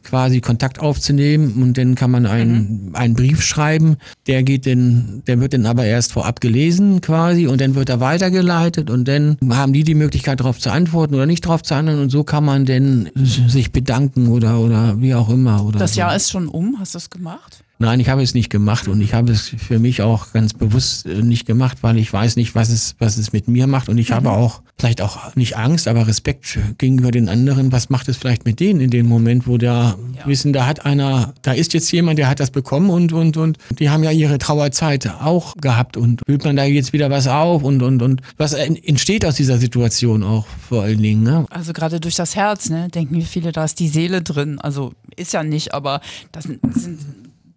quasi 0.03 0.41
Kontakt 0.41 0.81
aufzunehmen 0.81 1.63
und 1.63 1.79
dann 1.79 1.95
kann 1.95 2.11
man 2.11 2.27
einen, 2.27 2.91
einen 2.95 3.15
Brief 3.15 3.43
schreiben, 3.43 3.97
der 4.27 4.43
geht 4.43 4.67
dann, 4.67 5.23
der 5.27 5.41
wird 5.41 5.55
dann 5.55 5.67
aber 5.67 5.85
erst 5.85 6.13
vorab 6.13 6.41
gelesen 6.41 7.01
quasi 7.01 7.47
und 7.47 7.61
dann 7.61 7.75
wird 7.75 7.89
er 7.89 8.01
weitergeleitet 8.01 8.91
und 8.91 9.07
dann 9.09 9.37
haben 9.51 9.73
die 9.73 9.85
die 9.85 9.95
Möglichkeit 9.95 10.41
darauf 10.41 10.59
zu 10.59 10.71
antworten 10.71 11.15
oder 11.15 11.27
nicht 11.27 11.45
darauf 11.45 11.63
zu 11.63 11.75
antworten 11.75 12.03
und 12.03 12.11
so 12.11 12.25
kann 12.25 12.45
man 12.45 12.65
dann 12.65 13.11
sich 13.15 13.73
bedanken 13.73 14.29
oder, 14.29 14.61
oder 14.61 15.01
wie 15.01 15.15
auch 15.15 15.29
immer. 15.29 15.65
Oder 15.65 15.79
Das 15.79 15.95
so. 15.95 16.01
Jahr 16.01 16.15
ist 16.17 16.31
schon 16.31 16.49
um. 16.49 16.77
Hast 16.79 16.95
du 16.95 16.99
es 16.99 17.11
gemacht? 17.11 17.63
Nein, 17.79 17.99
ich 17.99 18.09
habe 18.09 18.23
es 18.23 18.35
nicht 18.35 18.51
gemacht 18.51 18.87
und 18.87 19.01
ich 19.01 19.13
habe 19.13 19.33
es 19.33 19.49
für 19.49 19.79
mich 19.79 20.03
auch 20.03 20.33
ganz 20.33 20.55
bewusst 20.55 21.07
äh, 21.07 21.23
nicht 21.23 21.47
gemacht, 21.47 21.79
weil 21.83 21.99
ich 21.99 22.13
weiß 22.13 22.37
nicht, 22.37 22.55
was 22.55 22.69
es, 22.69 22.95
was 22.99 23.17
es 23.17 23.33
mit 23.33 23.49
mir 23.49 23.67
macht 23.67 23.89
und 23.89 23.99
ich 23.99 24.11
mhm. 24.11 24.15
habe 24.15 24.31
auch 24.31 24.63
vielleicht 24.79 25.01
auch 25.01 25.35
nicht 25.37 25.57
Angst, 25.57 25.89
aber 25.89 26.07
Respekt 26.07 26.59
gegenüber 26.79 27.11
den 27.11 27.29
anderen. 27.29 27.73
Was 27.73 27.91
macht 27.91 28.09
es 28.09 28.17
vielleicht 28.17 28.45
mit 28.45 28.61
denen 28.61 28.81
in 28.81 28.91
dem 28.91 29.07
Moment, 29.07 29.47
wo 29.47 29.59
der 29.59 29.97
ja. 30.17 30.27
wissen, 30.27 30.53
da 30.53 30.67
hat 30.67 30.85
einer, 30.85 31.35
da 31.43 31.53
ist 31.53 31.73
jetzt 31.73 31.91
jemand, 31.93 32.19
der 32.19 32.29
hat 32.29 32.41
das 32.41 32.51
bekommen 32.51 32.91
und 32.91 33.13
und 33.13 33.37
und 33.37 33.59
die 33.79 33.91
haben 33.91 34.05
ja 34.05 34.11
ihre 34.11 34.39
Trauerzeit 34.39 35.09
auch 35.21 35.57
gehabt 35.57 35.97
und 35.97 36.23
fühlt 36.27 36.45
man 36.45 36.57
da 36.57 36.65
jetzt 36.65 36.93
wieder 36.93 37.11
was 37.11 37.27
auf 37.27 37.63
und 37.63 37.83
und 37.83 38.03
und 38.03 38.23
was 38.37 38.53
entsteht 38.53 39.25
aus 39.25 39.37
dieser 39.37 39.59
Situation 39.59 40.23
auch 40.23 40.47
vor 40.69 40.83
allen 40.83 41.03
Dingen. 41.03 41.23
Ne? 41.23 41.47
Also 41.51 41.73
gerade 41.73 42.01
durch 42.01 42.17
das 42.17 42.37
Herz, 42.37 42.71
ne, 42.71 42.89
denken 42.89 43.17
wir 43.17 43.25
viele, 43.25 43.53
da 43.53 43.65
ist 43.65 43.81
die 43.81 43.89
Seele 43.89 44.23
drin. 44.23 44.59
Also 44.61 44.93
ist 45.17 45.33
ja 45.33 45.43
nicht, 45.43 45.75
aber 45.75 46.01
das 46.33 46.45
sind 46.45 46.61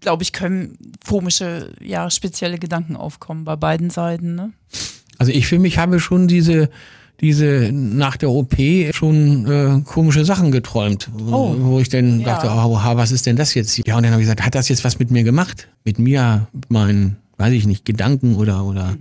glaube 0.05 0.21
ich, 0.21 0.31
können 0.31 0.77
komische, 1.07 1.71
ja, 1.81 2.12
spezielle 2.12 2.59
Gedanken 2.59 2.95
aufkommen 2.95 3.43
bei 3.43 3.55
beiden 3.55 3.89
Seiten. 3.89 4.35
Ne? 4.35 4.53
Also 5.17 5.31
ich 5.31 5.47
für 5.47 5.57
mich 5.57 5.79
habe 5.79 6.00
schon 6.00 6.27
diese, 6.27 6.69
diese 7.21 7.71
nach 7.74 8.15
der 8.17 8.29
OP 8.29 8.55
schon 8.91 9.47
äh, 9.47 9.81
komische 9.81 10.24
Sachen 10.24 10.51
geträumt, 10.51 11.09
oh. 11.17 11.55
wo 11.57 11.79
ich 11.79 11.89
dann 11.89 12.19
ja. 12.19 12.27
dachte, 12.27 12.50
oh, 12.51 12.75
was 12.75 13.12
ist 13.12 13.25
denn 13.25 13.35
das 13.35 13.55
jetzt? 13.55 13.75
Ja, 13.88 13.97
und 13.97 14.03
dann 14.03 14.12
habe 14.12 14.21
ich 14.21 14.27
gesagt, 14.27 14.45
hat 14.45 14.53
das 14.53 14.69
jetzt 14.69 14.83
was 14.83 15.00
mit 15.00 15.09
mir 15.09 15.24
gemacht? 15.24 15.69
Mit 15.85 15.97
mir, 15.97 16.47
meinen, 16.69 17.17
weiß 17.38 17.53
ich 17.53 17.65
nicht, 17.65 17.83
Gedanken 17.83 18.35
oder 18.35 18.63
oder 18.63 18.91
mhm. 18.91 19.00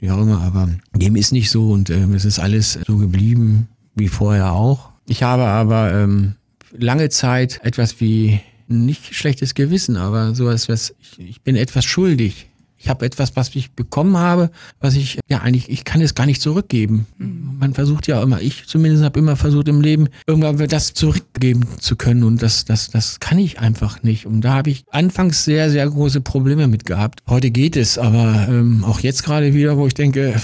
wie 0.00 0.10
auch 0.10 0.20
immer, 0.20 0.42
aber 0.42 0.68
dem 0.94 1.16
ist 1.16 1.32
nicht 1.32 1.50
so 1.50 1.70
und 1.70 1.88
ähm, 1.88 2.12
es 2.12 2.26
ist 2.26 2.38
alles 2.38 2.78
so 2.86 2.98
geblieben 2.98 3.68
wie 3.94 4.08
vorher 4.08 4.52
auch. 4.52 4.90
Ich 5.06 5.22
habe 5.22 5.44
aber 5.44 5.94
ähm, 5.94 6.34
lange 6.76 7.08
Zeit 7.08 7.58
etwas 7.62 8.02
wie 8.02 8.40
nicht 8.68 9.14
schlechtes 9.14 9.54
Gewissen, 9.54 9.96
aber 9.96 10.34
sowas, 10.34 10.68
was 10.68 10.94
ich, 11.00 11.18
ich 11.18 11.40
bin 11.42 11.56
etwas 11.56 11.84
schuldig. 11.84 12.48
Ich 12.78 12.90
habe 12.90 13.06
etwas, 13.06 13.34
was 13.36 13.54
ich 13.54 13.72
bekommen 13.72 14.18
habe, 14.18 14.50
was 14.80 14.96
ich, 14.96 15.18
ja 15.28 15.40
eigentlich, 15.40 15.70
ich 15.70 15.84
kann 15.84 16.02
es 16.02 16.14
gar 16.14 16.26
nicht 16.26 16.42
zurückgeben. 16.42 17.06
Mhm. 17.16 17.56
Man 17.58 17.74
versucht 17.74 18.06
ja 18.06 18.22
immer, 18.22 18.42
ich 18.42 18.66
zumindest 18.66 19.02
habe 19.02 19.18
immer 19.18 19.34
versucht 19.34 19.68
im 19.68 19.80
Leben, 19.80 20.08
irgendwann 20.26 20.58
das 20.68 20.92
zurückgeben 20.92 21.64
zu 21.80 21.96
können 21.96 22.22
und 22.22 22.42
das, 22.42 22.66
das, 22.66 22.90
das 22.90 23.18
kann 23.18 23.38
ich 23.38 23.60
einfach 23.60 24.02
nicht. 24.02 24.26
Und 24.26 24.42
da 24.42 24.52
habe 24.52 24.70
ich 24.70 24.84
anfangs 24.90 25.44
sehr, 25.44 25.70
sehr 25.70 25.88
große 25.88 26.20
Probleme 26.20 26.68
mit 26.68 26.84
gehabt. 26.84 27.20
Heute 27.26 27.50
geht 27.50 27.76
es, 27.76 27.96
aber 27.98 28.46
ähm, 28.48 28.84
auch 28.84 29.00
jetzt 29.00 29.24
gerade 29.24 29.54
wieder, 29.54 29.78
wo 29.78 29.86
ich 29.86 29.94
denke, 29.94 30.40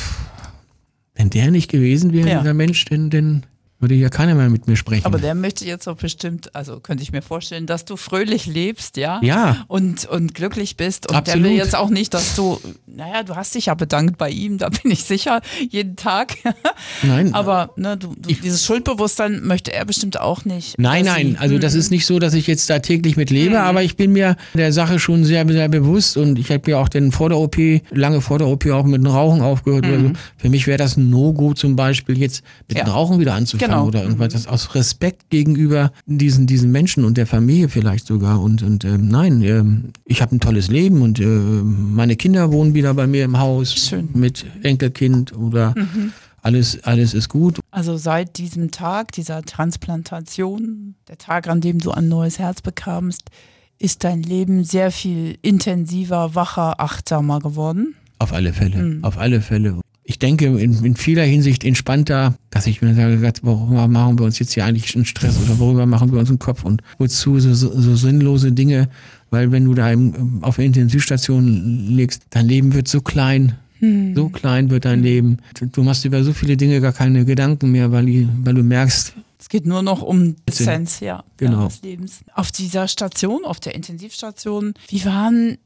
wenn 1.15 1.29
der 1.29 1.51
nicht 1.51 1.71
gewesen 1.71 2.13
wäre, 2.13 2.31
ja. 2.31 2.41
dieser 2.41 2.55
Mensch, 2.55 2.87
denn, 2.87 3.11
denn 3.11 3.43
würde 3.83 3.95
ja 3.97 4.09
keiner 4.09 4.35
mehr 4.37 4.49
mit 4.49 4.69
mir 4.69 4.77
sprechen. 4.77 5.05
Aber 5.05 5.19
der 5.19 5.35
möchte 5.35 5.65
jetzt 5.65 5.89
auch 5.89 5.97
bestimmt, 5.97 6.55
also 6.55 6.79
könnte 6.79 7.03
ich 7.03 7.11
mir 7.11 7.21
vorstellen, 7.21 7.67
dass 7.67 7.85
du 7.85 7.97
fröhlich 7.97 8.47
lebst, 8.47 8.97
ja? 8.97 9.21
Ja. 9.23 9.65
Und, 9.67 10.05
und 10.07 10.35
glücklich 10.35 10.77
bist. 10.77 11.11
Und 11.11 11.17
Absolut. 11.17 11.45
der 11.45 11.51
will 11.51 11.57
jetzt 11.57 11.75
auch 11.75 11.91
nicht, 11.91 12.15
dass 12.15 12.37
du, 12.37 12.61
naja, 12.87 13.25
du 13.25 13.35
hast 13.35 13.57
dich 13.57 13.67
ja 13.67 13.75
bedankt 13.75 14.19
bei 14.19 14.31
ihm, 14.31 14.59
da 14.59 14.69
bin 14.69 14.93
ich 14.93 15.03
sicher, 15.03 15.43
jeden 15.69 15.97
Tag. 15.97 16.37
Nein. 17.03 17.35
Aber 17.35 17.71
ne, 17.77 17.97
du, 17.97 18.15
du, 18.17 18.33
dieses 18.33 18.65
Schuldbewusstsein 18.65 19.43
möchte 19.43 19.73
er 19.73 19.85
bestimmt 19.85 20.21
auch 20.21 20.45
nicht. 20.45 20.79
Nein, 20.79 21.05
nein, 21.05 21.37
also 21.39 21.59
das 21.59 21.75
ist 21.75 21.91
nicht 21.91 22.07
so, 22.07 22.21
dass 22.21 22.35
ich 22.35 22.47
jetzt 22.47 22.71
da 22.71 22.79
täglich 22.79 23.17
mit 23.17 23.31
lebe, 23.31 23.57
mhm. 23.57 23.63
aber 23.63 23.83
ich 23.83 23.97
bin 23.97 24.13
mir 24.13 24.37
der 24.55 24.73
Sache 24.73 25.01
schon 25.01 25.25
sehr, 25.25 25.47
sehr 25.49 25.69
bewusst 25.69 26.17
und 26.17 26.39
ich 26.39 26.53
habe 26.53 26.71
ja 26.71 26.79
auch 26.79 26.89
den 26.89 27.11
vor 27.11 27.31
der 27.31 27.39
OP, 27.39 27.57
lange 27.91 28.21
vor 28.21 28.39
der 28.39 28.47
OP 28.47 28.67
auch 28.67 28.85
mit 28.85 29.03
dem 29.03 29.07
Rauchen 29.07 29.41
aufgehört. 29.41 29.87
Mhm. 29.87 29.93
Also 29.93 30.11
für 30.37 30.49
mich 30.51 30.69
wäre 30.69 30.79
das 30.79 30.97
ein 30.97 31.11
No-Go 31.11 31.55
zum 31.55 31.75
Beispiel, 31.75 32.17
jetzt 32.19 32.45
mit 32.69 32.79
ja. 32.79 32.85
dem 32.85 32.93
Rauchen 32.93 33.19
wieder 33.19 33.35
anzufangen. 33.35 33.71
Genau 33.71 33.72
genau. 33.75 33.87
oder 33.89 34.03
irgendwas. 34.03 34.33
Mhm. 34.33 34.37
Das 34.37 34.47
aus 34.47 34.75
Respekt 34.75 35.31
gegenüber 35.31 35.93
diesen, 36.07 36.47
diesen 36.47 36.71
Menschen 36.71 37.05
und 37.05 37.17
der 37.17 37.27
Familie 37.27 37.69
vielleicht 37.69 38.07
sogar. 38.07 38.41
Und, 38.41 38.63
und 38.63 38.85
ähm, 38.85 39.09
nein, 39.09 39.43
ähm, 39.43 39.93
ich 40.05 40.23
habe 40.23 40.37
ein 40.37 40.41
tolles 40.41 40.69
Leben 40.69 41.03
und 41.03 41.21
äh, 41.21 41.25
meine 41.25 42.17
Kinder 42.17 42.53
wohnen 42.53 42.75
wieder 42.75 42.95
bei 42.95 43.07
mir 43.07 43.25
im 43.25 43.39
Haus 43.39 43.75
Schön. 43.75 44.09
mit 44.15 44.45
Enkelkind 44.63 45.37
oder 45.37 45.75
mhm. 45.77 46.13
alles, 46.43 46.83
alles 46.85 47.15
ist 47.15 47.29
gut. 47.29 47.61
Also 47.71 47.97
seit 47.97 48.39
diesem 48.39 48.71
Tag, 48.71 49.13
dieser 49.13 49.43
Transplantation, 49.43 50.95
der 51.09 51.19
Tag, 51.19 51.49
an 51.49 51.61
dem 51.61 51.79
du 51.79 51.91
ein 51.91 52.09
neues 52.09 52.39
Herz 52.39 52.63
bekamst, 52.63 53.31
ist 53.79 54.05
dein 54.05 54.23
Leben 54.23 54.63
sehr 54.63 54.93
viel 54.93 55.39
intensiver, 55.43 56.35
wacher, 56.35 56.81
achtsamer 56.81 57.41
geworden? 57.41 57.97
Auf 58.19 58.33
alle 58.33 58.53
Fälle, 58.53 58.77
mhm. 58.77 59.05
auf 59.05 59.19
alle 59.19 59.41
Fälle 59.41 59.81
ich 60.05 60.19
denke, 60.19 60.47
in, 60.47 60.85
in, 60.85 60.97
vieler 60.97 61.25
Hinsicht 61.25 61.65
entspannter, 61.65 62.35
dass 62.51 62.67
ich 62.67 62.83
mir 62.83 62.95
sage, 62.95 63.33
worüber 63.43 63.87
machen 63.87 64.19
wir 64.19 64.25
uns 64.25 64.39
jetzt 64.39 64.53
hier 64.53 64.65
eigentlich 64.65 64.95
einen 64.97 65.05
Stress 65.05 65.39
oder 65.45 65.59
worüber 65.59 65.87
machen 65.87 66.13
wir 66.13 66.19
uns 66.19 66.29
einen 66.29 66.41
Kopf 66.41 66.65
und 66.65 66.83
wozu 66.99 67.39
so, 67.39 67.55
so, 67.55 67.81
so 67.81 67.95
sinnlose 67.95 68.53
Dinge, 68.53 68.89
weil 69.31 69.53
wenn 69.53 69.65
du 69.65 69.75
da 69.75 69.93
im, 69.93 70.43
auf 70.43 70.57
der 70.57 70.65
Intensivstation 70.65 71.87
liegst, 71.89 72.23
dein 72.31 72.49
Leben 72.49 72.75
wird 72.75 72.89
so 72.89 73.01
klein, 73.01 73.57
hm. 73.79 74.15
so 74.17 74.29
klein 74.29 74.71
wird 74.71 74.85
dein 74.85 75.03
Leben. 75.03 75.39
Du 75.73 75.83
machst 75.83 76.05
über 76.05 76.25
so 76.25 76.33
viele 76.33 76.57
Dinge 76.57 76.81
gar 76.81 76.93
keine 76.93 77.25
Gedanken 77.25 77.71
mehr, 77.71 77.93
weil, 77.93 78.29
weil 78.43 78.55
du 78.55 78.63
merkst, 78.63 79.15
es 79.39 79.49
geht 79.49 79.67
nur 79.67 79.83
noch 79.83 80.03
um 80.03 80.37
Essenz, 80.47 81.01
ja, 81.01 81.25
genau. 81.37 81.63
Ja, 81.63 81.69
des 81.69 81.83
Lebens. 81.83 82.21
Auf 82.35 82.53
dieser 82.53 82.87
Station, 82.87 83.45
auf 83.45 83.59
der 83.59 83.75
Intensivstation, 83.75 84.75
wie 84.89 85.05
waren 85.05 85.59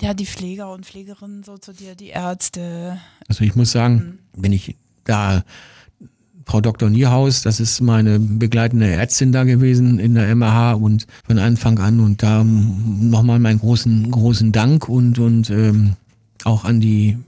ja, 0.00 0.14
die 0.14 0.26
Pfleger 0.26 0.72
und 0.72 0.86
Pflegerinnen 0.86 1.42
so 1.42 1.58
zu 1.58 1.72
dir, 1.72 1.94
die 1.94 2.08
Ärzte. 2.08 2.98
Also 3.28 3.44
ich 3.44 3.54
muss 3.54 3.72
sagen, 3.72 3.94
mhm. 3.94 4.42
wenn 4.42 4.52
ich 4.52 4.76
da 5.04 5.44
Frau 6.46 6.60
Dr. 6.60 6.90
Niehaus, 6.90 7.42
das 7.42 7.60
ist 7.60 7.80
meine 7.80 8.18
begleitende 8.18 8.90
Ärztin 8.90 9.32
da 9.32 9.44
gewesen 9.44 9.98
in 9.98 10.14
der 10.14 10.34
MH 10.34 10.72
und 10.74 11.06
von 11.24 11.38
Anfang 11.38 11.78
an 11.78 12.00
und 12.00 12.22
da 12.22 12.42
nochmal 12.44 13.38
meinen 13.38 13.60
großen, 13.60 14.10
großen 14.10 14.52
Dank 14.52 14.88
und, 14.88 15.18
und 15.18 15.50
ähm, 15.50 15.94
auch 16.44 16.64
an 16.64 16.80
die 16.80 17.18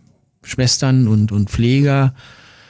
Schwestern 0.43 1.07
und, 1.07 1.33
und 1.33 1.51
Pfleger 1.51 2.15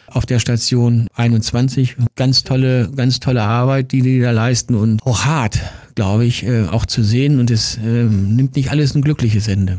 auf 0.07 0.27
der 0.27 0.39
Station 0.39 1.09
21. 1.15 1.97
Ganz 2.15 2.45
tolle, 2.45 2.91
ganz 2.95 3.21
tolle 3.21 3.43
Arbeit, 3.43 3.93
die 3.93 4.03
die 4.03 4.21
da 4.21 4.31
leisten 4.31 4.75
und 4.75 5.03
auch 5.05 5.25
hart, 5.25 5.61
glaube 5.95 6.25
ich, 6.25 6.45
äh, 6.45 6.67
auch 6.67 6.87
zu 6.87 7.03
sehen. 7.03 7.41
Und 7.41 7.51
es 7.51 7.77
äh, 7.79 8.05
nimmt 8.05 8.57
nicht 8.57 8.71
alles 8.71 8.95
ein 8.95 9.03
glückliches 9.03 9.49
Ende. 9.49 9.79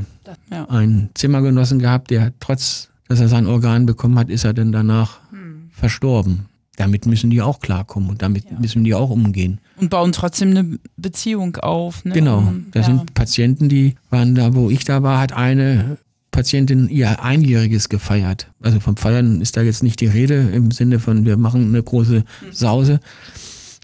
Ja. 0.51 0.65
Ein 0.69 1.09
Zimmergenossen 1.13 1.79
gehabt, 1.79 2.11
der 2.11 2.33
trotz, 2.39 2.89
dass 3.07 3.19
er 3.19 3.27
sein 3.27 3.47
Organ 3.47 3.85
bekommen 3.85 4.17
hat, 4.17 4.29
ist 4.29 4.43
er 4.43 4.53
dann 4.53 4.71
danach 4.71 5.19
hm. 5.31 5.69
verstorben. 5.71 6.45
Damit 6.77 7.05
müssen 7.05 7.29
die 7.29 7.41
auch 7.41 7.59
klarkommen 7.59 8.09
und 8.09 8.21
damit 8.21 8.45
ja. 8.51 8.59
müssen 8.59 8.83
die 8.83 8.93
auch 8.93 9.09
umgehen. 9.09 9.59
Und 9.77 9.89
bauen 9.89 10.11
trotzdem 10.11 10.51
eine 10.51 10.77
Beziehung 10.97 11.55
auf. 11.57 12.03
Ne? 12.03 12.13
Genau, 12.13 12.53
da 12.71 12.81
ja. 12.81 12.85
sind 12.85 13.13
Patienten, 13.13 13.69
die 13.69 13.95
waren 14.09 14.35
da, 14.35 14.53
wo 14.53 14.69
ich 14.69 14.83
da 14.83 15.01
war, 15.01 15.19
hat 15.19 15.31
eine 15.31 15.97
Patientin 16.31 16.89
ihr 16.89 17.23
Einjähriges 17.23 17.87
gefeiert. 17.87 18.51
Also 18.61 18.81
vom 18.81 18.97
Feiern 18.97 19.39
ist 19.39 19.55
da 19.55 19.61
jetzt 19.61 19.83
nicht 19.83 20.01
die 20.01 20.07
Rede 20.07 20.49
im 20.53 20.71
Sinne 20.71 20.99
von, 20.99 21.25
wir 21.25 21.37
machen 21.37 21.69
eine 21.69 21.81
große 21.81 22.25
Sause. 22.51 22.99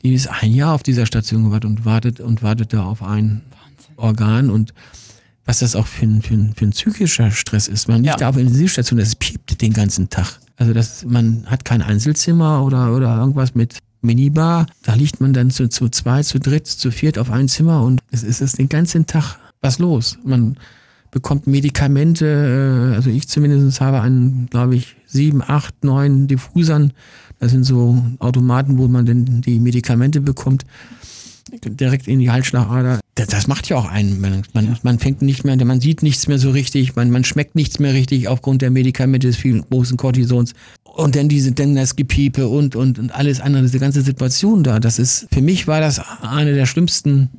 Die 0.03 0.13
ist 0.13 0.27
ein 0.27 0.51
Jahr 0.51 0.73
auf 0.73 0.83
dieser 0.83 1.05
Station 1.05 1.45
gewartet 1.45 1.69
und 1.69 1.85
wartet 1.85 2.19
und 2.19 2.43
wartet 2.43 2.73
da 2.73 2.83
auf 2.83 3.03
ein 3.03 3.41
Wahnsinn. 3.51 3.97
Organ 3.97 4.49
und 4.49 4.73
was 5.45 5.59
das 5.59 5.75
auch 5.75 5.87
für 5.87 6.05
ein, 6.05 6.21
für 6.21 6.35
ein, 6.35 6.53
für 6.55 6.65
ein 6.65 6.71
psychischer 6.71 7.31
Stress 7.31 7.67
ist. 7.67 7.87
Man 7.87 8.03
liegt 8.03 8.13
ja. 8.13 8.17
da 8.17 8.29
auf 8.29 8.37
Intensivstation, 8.37 8.99
das 8.99 9.15
piept 9.15 9.61
den 9.61 9.73
ganzen 9.73 10.09
Tag. 10.09 10.39
Also 10.55 10.73
das, 10.73 11.03
man 11.05 11.45
hat 11.47 11.65
kein 11.65 11.81
Einzelzimmer 11.81 12.63
oder, 12.63 12.95
oder 12.95 13.17
irgendwas 13.17 13.55
mit 13.55 13.79
Minibar. 14.01 14.67
Da 14.83 14.93
liegt 14.93 15.21
man 15.21 15.33
dann 15.33 15.49
zu, 15.49 15.69
zu 15.69 15.89
zwei, 15.89 16.23
zu 16.23 16.39
dritt, 16.39 16.67
zu 16.67 16.91
viert 16.91 17.17
auf 17.17 17.31
ein 17.31 17.47
Zimmer 17.47 17.83
und 17.83 18.01
es 18.11 18.23
ist, 18.23 18.41
es 18.41 18.53
den 18.53 18.69
ganzen 18.69 19.05
Tag 19.05 19.37
was 19.61 19.79
los. 19.79 20.17
Man 20.23 20.57
bekommt 21.11 21.45
Medikamente, 21.45 22.91
äh, 22.91 22.95
also 22.95 23.09
ich 23.09 23.27
zumindest 23.27 23.81
habe 23.81 24.01
einen, 24.01 24.47
glaube 24.49 24.75
ich, 24.75 24.95
sieben, 25.05 25.41
acht, 25.45 25.83
neun 25.83 26.27
Diffusern. 26.27 26.93
Das 27.41 27.51
sind 27.51 27.63
so 27.63 27.99
Automaten, 28.19 28.77
wo 28.77 28.87
man 28.87 29.07
denn 29.07 29.41
die 29.41 29.59
Medikamente 29.59 30.21
bekommt, 30.21 30.63
direkt 31.65 32.07
in 32.07 32.19
die 32.19 32.29
Halsschlagader. 32.29 32.99
Das 33.15 33.47
macht 33.47 33.67
ja 33.67 33.77
auch 33.77 33.89
einen. 33.89 34.21
Man, 34.21 34.43
man, 34.53 34.77
man 34.83 34.99
fängt 34.99 35.23
nicht 35.23 35.43
mehr, 35.43 35.57
man 35.65 35.81
sieht 35.81 36.03
nichts 36.03 36.27
mehr 36.27 36.37
so 36.37 36.51
richtig, 36.51 36.95
man, 36.95 37.09
man 37.09 37.23
schmeckt 37.23 37.55
nichts 37.55 37.79
mehr 37.79 37.95
richtig 37.95 38.27
aufgrund 38.27 38.61
der 38.61 38.69
Medikamente 38.69 39.25
des 39.25 39.37
vielen 39.37 39.67
großen 39.67 39.97
Cortisons. 39.97 40.53
Und 40.83 41.15
dann 41.15 41.29
diese, 41.29 41.51
dann 41.51 41.73
das 41.73 41.95
Gepiepe 41.95 42.47
und, 42.47 42.75
und, 42.75 42.99
und 42.99 43.11
alles 43.11 43.41
andere, 43.41 43.63
diese 43.63 43.79
ganze 43.79 44.03
Situation 44.03 44.63
da. 44.63 44.79
Das 44.79 44.99
ist, 44.99 45.27
für 45.33 45.41
mich 45.41 45.67
war 45.67 45.81
das 45.81 45.99
eine 46.21 46.53
der 46.53 46.67
schlimmsten 46.67 47.29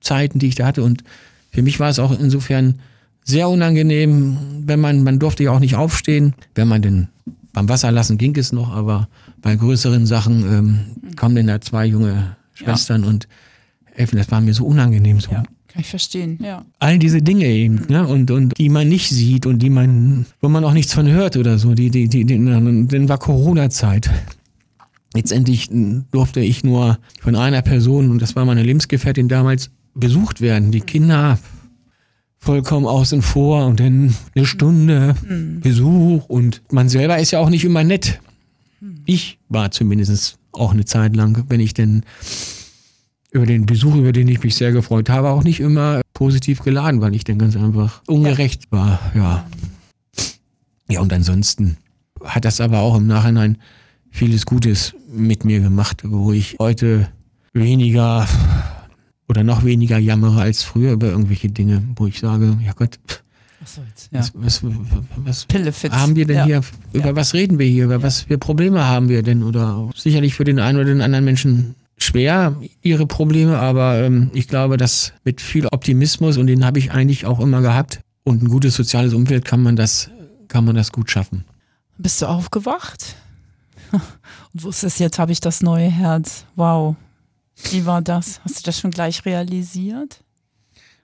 Zeiten, 0.00 0.38
die 0.38 0.46
ich 0.46 0.54
da 0.54 0.66
hatte 0.66 0.84
und 0.84 1.02
für 1.50 1.62
mich 1.62 1.80
war 1.80 1.90
es 1.90 1.98
auch 1.98 2.16
insofern 2.16 2.76
sehr 3.24 3.48
unangenehm, 3.48 4.38
wenn 4.66 4.78
man, 4.78 5.02
man 5.02 5.18
durfte 5.18 5.42
ja 5.42 5.50
auch 5.50 5.58
nicht 5.58 5.74
aufstehen, 5.74 6.34
wenn 6.54 6.68
man 6.68 6.80
denn 6.80 7.08
beim 7.52 7.68
Wasserlassen 7.68 8.18
ging 8.18 8.36
es 8.36 8.52
noch, 8.52 8.70
aber 8.70 9.08
bei 9.40 9.56
größeren 9.56 10.06
Sachen 10.06 10.42
ähm, 10.42 10.80
kommen 11.16 11.34
dann 11.34 11.46
da 11.46 11.60
zwei 11.60 11.86
junge 11.86 12.36
Schwestern 12.54 13.02
ja. 13.02 13.08
und 13.08 13.28
helfen. 13.92 14.16
Das 14.16 14.30
war 14.30 14.40
mir 14.40 14.54
so 14.54 14.64
unangenehm 14.66 15.20
so. 15.20 15.32
Ja. 15.32 15.42
Kann 15.68 15.82
ich 15.82 15.88
verstehen, 15.88 16.38
ja. 16.42 16.64
All 16.80 16.98
diese 16.98 17.22
Dinge 17.22 17.46
eben, 17.46 17.86
ne? 17.88 18.04
Und, 18.06 18.30
und 18.32 18.58
die 18.58 18.68
man 18.68 18.88
nicht 18.88 19.08
sieht 19.08 19.46
und 19.46 19.60
die 19.60 19.70
man, 19.70 20.26
wo 20.40 20.48
man 20.48 20.64
auch 20.64 20.72
nichts 20.72 20.92
von 20.92 21.06
hört 21.06 21.36
oder 21.36 21.58
so. 21.58 21.74
Die, 21.74 21.90
die, 21.90 22.08
die, 22.08 22.24
die 22.24 22.44
dann 22.44 23.08
war 23.08 23.18
Corona-Zeit. 23.18 24.10
Letztendlich 25.14 25.70
durfte 26.10 26.40
ich 26.40 26.64
nur 26.64 26.98
von 27.20 27.36
einer 27.36 27.62
Person, 27.62 28.10
und 28.10 28.20
das 28.20 28.34
war 28.34 28.44
meine 28.44 28.62
Lebensgefährtin 28.64 29.28
damals, 29.28 29.70
besucht 29.94 30.40
werden. 30.40 30.72
Die 30.72 30.80
Kinder 30.80 31.38
vollkommen 32.40 32.86
außen 32.86 33.22
vor 33.22 33.66
und 33.66 33.80
dann 33.80 34.14
eine 34.34 34.46
Stunde 34.46 35.14
Besuch 35.60 36.24
und 36.28 36.62
man 36.72 36.88
selber 36.88 37.18
ist 37.18 37.30
ja 37.30 37.38
auch 37.38 37.50
nicht 37.50 37.64
immer 37.64 37.84
nett. 37.84 38.18
Ich 39.04 39.38
war 39.48 39.70
zumindest 39.70 40.38
auch 40.52 40.72
eine 40.72 40.86
Zeit 40.86 41.14
lang, 41.14 41.44
wenn 41.48 41.60
ich 41.60 41.74
denn 41.74 42.02
über 43.30 43.46
den 43.46 43.66
Besuch, 43.66 43.94
über 43.94 44.12
den 44.12 44.26
ich 44.28 44.42
mich 44.42 44.54
sehr 44.54 44.72
gefreut 44.72 45.08
habe, 45.10 45.28
auch 45.28 45.44
nicht 45.44 45.60
immer 45.60 46.00
positiv 46.14 46.62
geladen, 46.62 47.00
weil 47.00 47.14
ich 47.14 47.24
dann 47.24 47.38
ganz 47.38 47.56
einfach 47.56 48.02
ungerecht 48.06 48.72
war, 48.72 48.98
ja. 49.14 49.46
Ja, 50.88 51.00
und 51.00 51.12
ansonsten 51.12 51.76
hat 52.24 52.44
das 52.44 52.60
aber 52.60 52.80
auch 52.80 52.96
im 52.96 53.06
Nachhinein 53.06 53.58
vieles 54.10 54.44
Gutes 54.44 54.94
mit 55.08 55.44
mir 55.44 55.60
gemacht, 55.60 56.02
wo 56.04 56.32
ich 56.32 56.56
heute 56.58 57.08
weniger 57.52 58.26
oder 59.30 59.44
noch 59.44 59.64
weniger 59.64 59.96
jammere 59.96 60.40
als 60.40 60.64
früher 60.64 60.90
über 60.90 61.06
irgendwelche 61.06 61.48
Dinge, 61.48 61.82
wo 61.94 62.08
ich 62.08 62.18
sage, 62.18 62.58
ja 62.66 62.72
Gott, 62.72 62.98
Was 63.60 63.76
soll's? 63.76 64.08
Ja. 64.10 64.18
was, 64.34 64.64
was, 64.64 65.46
was 65.46 65.92
haben 65.92 66.16
wir 66.16 66.26
denn 66.26 66.36
ja. 66.36 66.44
hier, 66.46 66.60
über 66.92 67.14
was 67.14 67.32
reden 67.32 67.60
wir 67.60 67.66
hier, 67.66 67.84
über 67.84 68.02
was 68.02 68.22
für 68.22 68.38
Probleme 68.38 68.84
haben 68.84 69.08
wir 69.08 69.22
denn? 69.22 69.44
Oder 69.44 69.88
sicherlich 69.94 70.34
für 70.34 70.42
den 70.42 70.58
einen 70.58 70.78
oder 70.78 70.86
den 70.86 71.00
anderen 71.00 71.24
Menschen 71.24 71.76
schwer, 71.96 72.56
ihre 72.82 73.06
Probleme, 73.06 73.60
aber 73.60 74.02
ähm, 74.02 74.32
ich 74.34 74.48
glaube, 74.48 74.76
dass 74.76 75.12
mit 75.22 75.40
viel 75.40 75.68
Optimismus, 75.68 76.36
und 76.36 76.48
den 76.48 76.64
habe 76.64 76.80
ich 76.80 76.90
eigentlich 76.90 77.24
auch 77.24 77.38
immer 77.38 77.62
gehabt, 77.62 78.00
und 78.24 78.42
ein 78.42 78.48
gutes 78.48 78.74
soziales 78.74 79.14
Umfeld 79.14 79.44
kann 79.44 79.62
man 79.62 79.76
das, 79.76 80.10
kann 80.48 80.64
man 80.64 80.74
das 80.74 80.90
gut 80.90 81.08
schaffen. 81.08 81.44
Bist 81.98 82.20
du 82.20 82.26
aufgewacht? 82.26 83.14
Und 83.92 84.62
wusstest, 84.64 85.00
jetzt 85.00 85.18
habe 85.18 85.32
ich 85.32 85.40
das 85.40 85.62
neue 85.62 85.88
Herz. 85.88 86.44
Wow. 86.56 86.96
Wie 87.70 87.86
war 87.86 88.02
das? 88.02 88.40
Hast 88.44 88.58
du 88.58 88.62
das 88.64 88.78
schon 88.80 88.90
gleich 88.90 89.24
realisiert? 89.24 90.22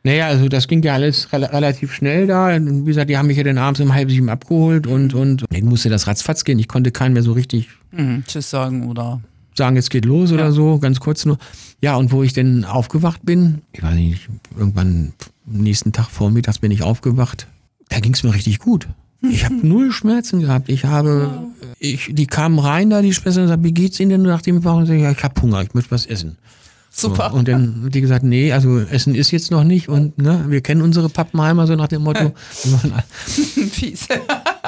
Naja, 0.02 0.28
also 0.28 0.48
das 0.48 0.68
ging 0.68 0.82
ja 0.82 0.94
alles 0.94 1.32
rel 1.32 1.44
relativ 1.44 1.92
schnell 1.92 2.26
da. 2.28 2.54
Und 2.54 2.82
wie 2.82 2.86
gesagt, 2.88 3.10
die 3.10 3.18
haben 3.18 3.26
mich 3.26 3.36
ja 3.36 3.42
dann 3.42 3.58
abends 3.58 3.80
um 3.80 3.92
halb 3.92 4.08
sieben 4.10 4.28
abgeholt 4.28 4.86
und, 4.86 5.14
und 5.14 5.44
dann 5.50 5.64
musste 5.64 5.88
das 5.88 6.06
ratzfatz 6.06 6.44
gehen. 6.44 6.58
Ich 6.60 6.68
konnte 6.68 6.92
keinen 6.92 7.12
mehr 7.14 7.22
so 7.22 7.32
richtig 7.32 7.68
Mhm. 7.92 8.24
Tschüss 8.26 8.50
sagen 8.50 8.88
oder. 8.88 9.20
sagen, 9.54 9.76
jetzt 9.76 9.90
geht 9.90 10.04
los 10.04 10.30
oder 10.30 10.44
Ja. 10.46 10.52
so, 10.52 10.78
ganz 10.78 11.00
kurz 11.00 11.24
nur. 11.24 11.38
Ja, 11.80 11.96
und 11.96 12.12
wo 12.12 12.22
ich 12.22 12.32
denn 12.34 12.64
aufgewacht 12.66 13.20
bin, 13.24 13.62
ich 13.72 13.82
weiß 13.82 13.94
nicht, 13.94 14.28
irgendwann 14.56 15.12
am 15.46 15.60
nächsten 15.62 15.92
Tag 15.92 16.08
vormittags 16.10 16.58
bin 16.58 16.70
ich 16.70 16.82
aufgewacht, 16.82 17.46
da 17.88 17.98
ging 18.00 18.12
es 18.12 18.22
mir 18.22 18.34
richtig 18.34 18.58
gut. 18.58 18.86
Ich 19.30 19.44
habe 19.44 19.66
null 19.66 19.92
Schmerzen 19.92 20.40
gehabt. 20.40 20.68
Ich 20.68 20.84
habe, 20.84 21.48
ich, 21.78 22.10
die 22.12 22.26
kamen 22.26 22.58
rein 22.58 22.90
da, 22.90 23.02
die 23.02 23.14
Schwester, 23.14 23.42
und 23.42 23.48
sagten, 23.48 23.64
wie 23.64 23.72
geht's 23.72 24.00
Ihnen 24.00 24.10
denn? 24.10 24.22
Nachdem 24.22 24.58
ich 24.58 24.64
war, 24.64 24.76
und 24.76 24.86
sag 24.86 24.94
ich, 24.94 25.02
ja, 25.02 25.10
ich 25.10 25.22
habe 25.22 25.40
Hunger, 25.40 25.62
ich 25.62 25.74
möchte 25.74 25.90
was 25.90 26.06
essen. 26.06 26.36
Super. 26.90 27.28
So, 27.30 27.36
und 27.36 27.46
dann 27.46 27.82
hat 27.84 27.94
die 27.94 28.00
gesagt, 28.00 28.24
nee, 28.24 28.52
also 28.52 28.78
Essen 28.78 29.14
ist 29.14 29.30
jetzt 29.30 29.50
noch 29.50 29.64
nicht 29.64 29.90
und 29.90 30.16
ne, 30.16 30.46
wir 30.48 30.62
kennen 30.62 30.80
unsere 30.80 31.10
Pappenheimer 31.10 31.66
so 31.66 31.76
nach 31.76 31.88
dem 31.88 32.02
Motto. 32.02 32.32
Fies. 33.26 34.08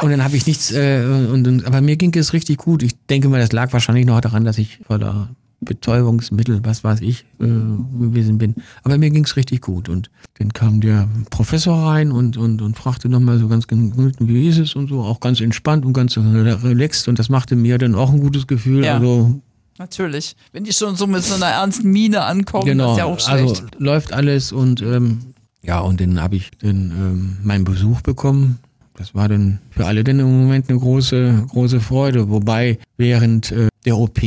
Und 0.01 0.11
dann 0.11 0.23
habe 0.23 0.37
ich 0.37 0.47
nichts, 0.47 0.71
äh, 0.71 1.03
und, 1.05 1.49
und, 1.49 1.67
aber 1.67 1.81
mir 1.81 1.97
ging 1.97 2.15
es 2.15 2.33
richtig 2.33 2.59
gut. 2.59 2.85
Ich 2.85 2.93
denke 3.11 3.29
mal, 3.29 3.41
das 3.41 3.51
lag 3.51 3.73
wahrscheinlich 3.73 4.07
noch 4.07 4.21
daran, 4.21 4.45
dass 4.45 4.57
ich 4.57 4.79
voller 4.87 5.29
Betäubungsmittel, 5.61 6.61
was 6.65 6.85
weiß 6.85 7.01
ich, 7.01 7.25
äh, 7.41 7.45
gewesen 7.47 8.39
bin. 8.39 8.55
Aber 8.85 8.97
mir 8.99 9.11
ging 9.11 9.25
es 9.25 9.37
richtig 9.37 9.61
gut. 9.63 9.89
Und 9.89 10.11
dann 10.39 10.53
kam 10.53 10.81
der 10.81 11.09
Professor 11.31 11.89
rein 11.89 12.13
und, 12.13 12.37
und, 12.37 12.63
und 12.63 12.77
fragte 12.77 13.09
nochmal 13.09 13.39
so 13.39 13.49
ganz 13.49 13.67
gemütlich, 13.67 14.29
wie 14.29 14.49
ist 14.49 14.59
es 14.59 14.75
und 14.75 14.89
so, 14.89 15.01
auch 15.03 15.21
ganz 15.21 15.41
entspannt 15.41 15.85
und 15.85 15.93
ganz 15.93 16.17
relaxed. 16.17 17.09
Und 17.09 17.19
das 17.19 17.29
machte 17.29 17.57
mir 17.57 17.79
dann 17.79 17.95
auch 17.95 18.13
ein 18.13 18.21
gutes 18.21 18.47
Gefühl. 18.47 18.85
Ja. 18.85 18.95
Also 18.99 19.41
Natürlich. 19.79 20.35
Wenn 20.53 20.65
die 20.65 20.73
schon 20.73 20.97
so 20.97 21.07
mit 21.07 21.23
so 21.23 21.35
einer 21.37 21.47
ernsten 21.47 21.91
Miene 21.93 22.23
ankommen, 22.25 22.65
das 22.67 22.73
Genau, 22.73 22.93
ist 22.93 22.99
ja 22.99 23.05
auch 23.05 23.21
schlecht. 23.21 23.61
also 23.63 23.63
läuft 23.79 24.13
alles 24.13 24.51
und 24.51 24.83
ähm, 24.83 25.19
ja, 25.63 25.79
und 25.81 26.01
dann 26.01 26.21
habe 26.21 26.35
ich 26.37 26.51
dann 26.61 26.91
ähm, 26.91 27.37
meinen 27.45 27.63
Besuch 27.65 28.01
bekommen. 28.01 28.59
Das 28.99 29.15
war 29.15 29.29
dann 29.29 29.61
für 29.71 29.87
alle 29.87 30.03
dann 30.03 30.19
im 30.19 30.27
Moment 30.27 30.69
eine 30.69 30.77
große, 30.77 31.47
große 31.51 31.79
Freude. 31.79 32.31
Wobei 32.31 32.79
während 32.97 33.53
äh, 33.53 33.69
der 33.85 33.97
OP, 33.97 34.21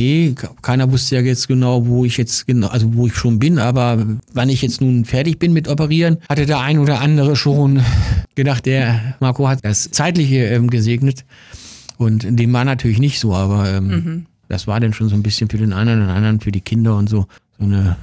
keiner 0.62 0.90
wusste 0.90 1.16
ja 1.16 1.20
jetzt 1.20 1.46
genau, 1.46 1.86
wo 1.86 2.06
ich 2.06 2.16
jetzt 2.16 2.46
genau, 2.46 2.68
also 2.68 2.94
wo 2.94 3.06
ich 3.06 3.14
schon 3.14 3.38
bin, 3.38 3.58
aber 3.58 4.02
wann 4.32 4.48
ich 4.48 4.62
jetzt 4.62 4.80
nun 4.80 5.04
fertig 5.04 5.38
bin 5.38 5.52
mit 5.52 5.68
Operieren, 5.68 6.16
hatte 6.26 6.46
der 6.46 6.60
ein 6.60 6.78
oder 6.78 7.02
andere 7.02 7.36
schon 7.36 7.82
gedacht, 8.34 8.64
der 8.64 9.14
Marco 9.20 9.46
hat 9.46 9.58
das 9.62 9.90
Zeitliche 9.90 10.46
ähm, 10.46 10.70
gesegnet. 10.70 11.26
Und 11.98 12.26
dem 12.26 12.50
war 12.54 12.64
natürlich 12.64 12.98
nicht 12.98 13.20
so, 13.20 13.34
aber 13.34 13.70
ähm, 13.70 14.26
das 14.48 14.66
war 14.66 14.80
dann 14.80 14.94
schon 14.94 15.10
so 15.10 15.14
ein 15.14 15.22
bisschen 15.22 15.50
für 15.50 15.58
den 15.58 15.74
einen 15.74 16.02
und 16.02 16.08
anderen, 16.08 16.40
für 16.40 16.50
die 16.50 16.62
Kinder 16.62 16.96
und 16.96 17.10
so, 17.10 17.26
so 17.58 17.64
eine 17.66 17.96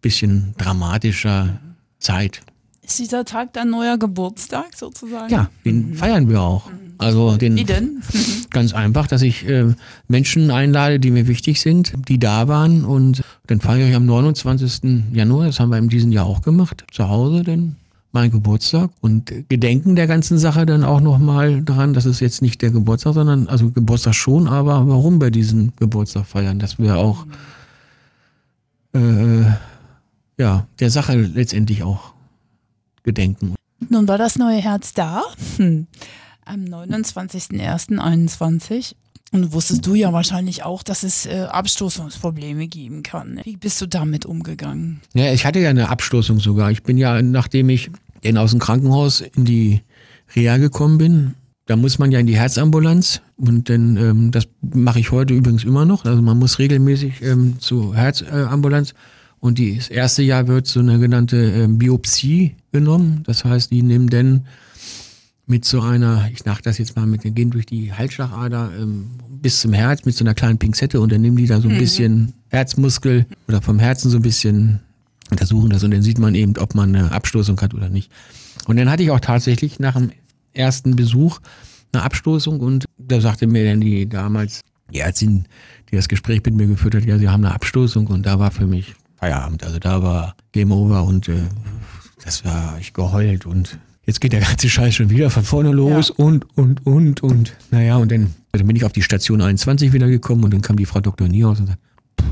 bisschen 0.00 0.54
dramatischer 0.58 1.58
Zeit. 1.98 2.40
Ist 2.86 2.98
dieser 2.98 3.24
Tag 3.24 3.54
dein 3.54 3.70
neuer 3.70 3.96
Geburtstag 3.96 4.76
sozusagen? 4.76 5.32
Ja, 5.32 5.48
den 5.64 5.94
feiern 5.94 6.28
wir 6.28 6.42
auch. 6.42 6.70
Also 6.98 7.36
den 7.36 7.56
Wie 7.56 7.64
denn? 7.64 8.02
ganz 8.50 8.74
einfach, 8.74 9.06
dass 9.06 9.22
ich 9.22 9.48
äh, 9.48 9.74
Menschen 10.06 10.50
einlade, 10.50 11.00
die 11.00 11.10
mir 11.10 11.26
wichtig 11.26 11.60
sind, 11.60 11.94
die 12.08 12.18
da 12.18 12.46
waren 12.46 12.84
und 12.84 13.22
dann 13.46 13.60
feiere 13.60 13.88
ich 13.88 13.94
am 13.94 14.06
29. 14.06 15.12
Januar, 15.12 15.46
das 15.46 15.60
haben 15.60 15.70
wir 15.70 15.78
in 15.78 15.88
diesem 15.88 16.12
Jahr 16.12 16.26
auch 16.26 16.42
gemacht, 16.42 16.84
zu 16.92 17.08
Hause 17.08 17.42
denn 17.42 17.76
mein 18.12 18.30
Geburtstag 18.30 18.90
und 19.00 19.32
gedenken 19.48 19.96
der 19.96 20.06
ganzen 20.06 20.38
Sache 20.38 20.66
dann 20.66 20.84
auch 20.84 21.00
nochmal 21.00 21.64
dran, 21.64 21.94
dass 21.94 22.04
es 22.04 22.20
jetzt 22.20 22.42
nicht 22.42 22.62
der 22.62 22.70
Geburtstag, 22.70 23.14
sondern, 23.14 23.48
also 23.48 23.70
Geburtstag 23.70 24.14
schon, 24.14 24.46
aber 24.46 24.86
warum 24.86 25.20
wir 25.20 25.32
diesen 25.32 25.72
Geburtstag 25.80 26.26
feiern, 26.26 26.60
dass 26.60 26.78
wir 26.78 26.96
auch 26.96 27.26
äh, 28.94 29.42
ja, 30.38 30.66
der 30.78 30.90
Sache 30.90 31.16
letztendlich 31.16 31.82
auch 31.82 32.13
gedenken. 33.04 33.54
Nun 33.88 34.08
war 34.08 34.18
das 34.18 34.36
neue 34.36 34.58
Herz 34.58 34.92
da. 34.94 35.22
Hm. 35.56 35.86
Am 36.44 36.64
29.01.21. 36.64 38.96
Und 39.32 39.52
wusstest 39.52 39.86
du 39.86 39.94
ja 39.94 40.12
wahrscheinlich 40.12 40.62
auch, 40.62 40.82
dass 40.84 41.02
es 41.02 41.26
äh, 41.26 41.48
Abstoßungsprobleme 41.50 42.68
geben 42.68 43.02
kann. 43.02 43.40
Wie 43.42 43.56
bist 43.56 43.80
du 43.80 43.86
damit 43.86 44.26
umgegangen? 44.26 45.00
Ja, 45.14 45.32
ich 45.32 45.44
hatte 45.44 45.58
ja 45.58 45.70
eine 45.70 45.88
Abstoßung 45.88 46.38
sogar. 46.38 46.70
Ich 46.70 46.84
bin 46.84 46.98
ja, 46.98 47.20
nachdem 47.20 47.68
ich 47.68 47.90
denn 48.22 48.38
aus 48.38 48.52
dem 48.52 48.60
Krankenhaus 48.60 49.20
in 49.20 49.44
die 49.44 49.82
Reha 50.36 50.58
gekommen 50.58 50.98
bin, 50.98 51.34
da 51.66 51.76
muss 51.76 51.98
man 51.98 52.12
ja 52.12 52.20
in 52.20 52.26
die 52.26 52.36
Herzambulanz 52.36 53.22
und 53.36 53.70
dann, 53.70 53.96
ähm, 53.96 54.30
das 54.30 54.46
mache 54.60 55.00
ich 55.00 55.10
heute 55.10 55.34
übrigens 55.34 55.64
immer 55.64 55.84
noch. 55.84 56.04
Also 56.04 56.22
man 56.22 56.38
muss 56.38 56.58
regelmäßig 56.58 57.22
ähm, 57.22 57.58
zur 57.58 57.96
Herzambulanz 57.96 58.94
und 59.44 59.58
das 59.58 59.90
erste 59.90 60.22
Jahr 60.22 60.48
wird 60.48 60.66
so 60.66 60.80
eine 60.80 60.98
genannte 60.98 61.36
ähm, 61.36 61.76
Biopsie 61.76 62.54
genommen. 62.72 63.24
Das 63.26 63.44
heißt, 63.44 63.70
die 63.70 63.82
nehmen 63.82 64.08
dann 64.08 64.46
mit 65.46 65.66
so 65.66 65.82
einer, 65.82 66.30
ich 66.32 66.46
nach 66.46 66.62
das 66.62 66.78
jetzt 66.78 66.96
mal 66.96 67.04
mit, 67.04 67.20
gehen 67.34 67.50
durch 67.50 67.66
die 67.66 67.92
Halsschlagader 67.92 68.70
ähm, 68.80 69.10
bis 69.28 69.60
zum 69.60 69.74
Herz 69.74 70.06
mit 70.06 70.16
so 70.16 70.24
einer 70.24 70.32
kleinen 70.32 70.56
Pinzette 70.56 70.98
und 70.98 71.12
dann 71.12 71.20
nehmen 71.20 71.36
die 71.36 71.44
da 71.44 71.60
so 71.60 71.68
ein 71.68 71.76
bisschen 71.76 72.32
Herzmuskel 72.48 73.26
oder 73.46 73.60
vom 73.60 73.78
Herzen 73.78 74.10
so 74.10 74.16
ein 74.16 74.22
bisschen 74.22 74.80
untersuchen 75.30 75.68
das 75.68 75.84
und 75.84 75.90
dann 75.90 76.00
sieht 76.00 76.18
man 76.18 76.34
eben, 76.34 76.56
ob 76.56 76.74
man 76.74 76.96
eine 76.96 77.12
Abstoßung 77.12 77.60
hat 77.60 77.74
oder 77.74 77.90
nicht. 77.90 78.10
Und 78.66 78.78
dann 78.78 78.88
hatte 78.88 79.02
ich 79.02 79.10
auch 79.10 79.20
tatsächlich 79.20 79.78
nach 79.78 79.92
dem 79.92 80.10
ersten 80.54 80.96
Besuch 80.96 81.40
eine 81.92 82.02
Abstoßung 82.02 82.60
und 82.60 82.86
da 82.96 83.20
sagte 83.20 83.46
mir 83.46 83.68
dann 83.68 83.82
die 83.82 84.08
damals, 84.08 84.62
die 84.90 85.00
Ärztin, 85.00 85.44
die 85.90 85.96
das 85.96 86.08
Gespräch 86.08 86.40
mit 86.46 86.54
mir 86.54 86.66
geführt 86.66 86.94
hat, 86.94 87.04
ja, 87.04 87.18
sie 87.18 87.28
haben 87.28 87.44
eine 87.44 87.54
Abstoßung 87.54 88.06
und 88.06 88.24
da 88.24 88.38
war 88.38 88.50
für 88.50 88.66
mich 88.66 88.94
Feierabend. 89.24 89.64
Also 89.64 89.78
da 89.78 90.02
war 90.02 90.36
Game 90.52 90.70
Over 90.70 91.04
und 91.04 91.28
äh, 91.28 91.32
das 92.22 92.44
war 92.44 92.76
ich 92.78 92.92
geheult 92.92 93.46
und 93.46 93.78
jetzt 94.04 94.20
geht 94.20 94.34
der 94.34 94.40
ganze 94.40 94.68
Scheiß 94.68 94.94
schon 94.94 95.08
wieder 95.08 95.30
von 95.30 95.44
vorne 95.44 95.70
los 95.72 96.10
und, 96.10 96.46
und, 96.58 96.86
und, 96.86 97.22
und. 97.22 97.54
Naja, 97.70 97.96
und 97.96 98.12
dann, 98.12 98.34
dann 98.52 98.66
bin 98.66 98.76
ich 98.76 98.84
auf 98.84 98.92
die 98.92 99.00
Station 99.02 99.40
21 99.40 99.94
wieder 99.94 100.08
gekommen 100.08 100.44
und 100.44 100.52
dann 100.52 100.60
kam 100.60 100.76
die 100.76 100.84
Frau 100.84 101.00
Dr. 101.00 101.26
Niehaus 101.26 101.58
und 101.58 101.68
sagt, 101.68 101.78
"Pff, 102.20 102.26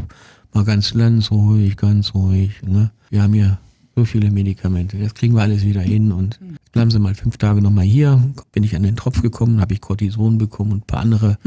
mal 0.53 0.65
ganz, 0.65 0.93
ganz 0.93 1.31
ruhig, 1.31 1.79
ganz 1.79 2.13
ruhig. 2.13 2.63
Ne? 2.63 2.91
Wir 3.09 3.23
haben 3.23 3.33
hier 3.33 3.59
so 3.95 4.05
viele 4.05 4.31
Medikamente, 4.31 4.97
das 4.99 5.15
kriegen 5.15 5.35
wir 5.35 5.43
alles 5.43 5.65
wieder 5.65 5.81
hin 5.81 6.13
und 6.13 6.39
bleiben 6.73 6.91
Sie 6.91 6.99
mal 6.99 7.15
fünf 7.15 7.37
Tage 7.37 7.61
nochmal 7.61 7.85
hier. 7.85 8.23
Bin 8.53 8.65
ich 8.65 8.75
an 8.75 8.83
den 8.83 8.97
Tropf 8.97 9.21
gekommen, 9.23 9.61
habe 9.61 9.75
ich 9.75 9.81
Cortison 9.81 10.39
bekommen 10.39 10.73
und 10.73 10.79
ein 10.79 10.87
paar 10.87 11.01
andere 11.01 11.39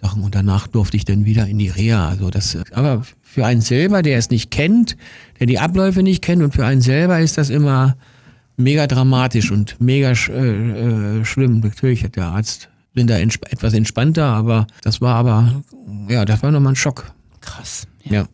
Sachen 0.00 0.22
und 0.22 0.34
danach 0.34 0.68
durfte 0.68 0.96
ich 0.96 1.04
dann 1.04 1.24
wieder 1.24 1.46
in 1.46 1.58
die 1.58 1.68
Reha. 1.68 2.08
Also 2.08 2.30
das, 2.30 2.56
aber 2.72 3.02
für 3.22 3.44
einen 3.44 3.60
selber, 3.60 4.02
der 4.02 4.18
es 4.18 4.30
nicht 4.30 4.50
kennt, 4.50 4.96
der 5.40 5.46
die 5.46 5.58
Abläufe 5.58 6.02
nicht 6.02 6.22
kennt 6.22 6.42
und 6.42 6.54
für 6.54 6.64
einen 6.64 6.80
selber 6.80 7.20
ist 7.20 7.38
das 7.38 7.50
immer 7.50 7.96
mega 8.56 8.86
dramatisch 8.86 9.50
und 9.50 9.80
mega 9.80 10.14
sch 10.14 10.28
äh, 10.28 11.20
äh, 11.20 11.24
schlimm. 11.24 11.60
Natürlich 11.60 12.04
hat 12.04 12.16
der 12.16 12.26
Arzt 12.26 12.68
bin 12.94 13.08
da 13.08 13.18
entsp 13.18 13.44
etwas 13.50 13.74
entspannter, 13.74 14.24
aber 14.24 14.66
das 14.82 15.00
war 15.00 15.16
aber, 15.16 15.64
ja, 16.08 16.24
das 16.24 16.42
war 16.42 16.52
nochmal 16.52 16.72
ein 16.72 16.76
Schock. 16.76 17.12
Krass. 17.40 17.86
Ja. 18.04 18.26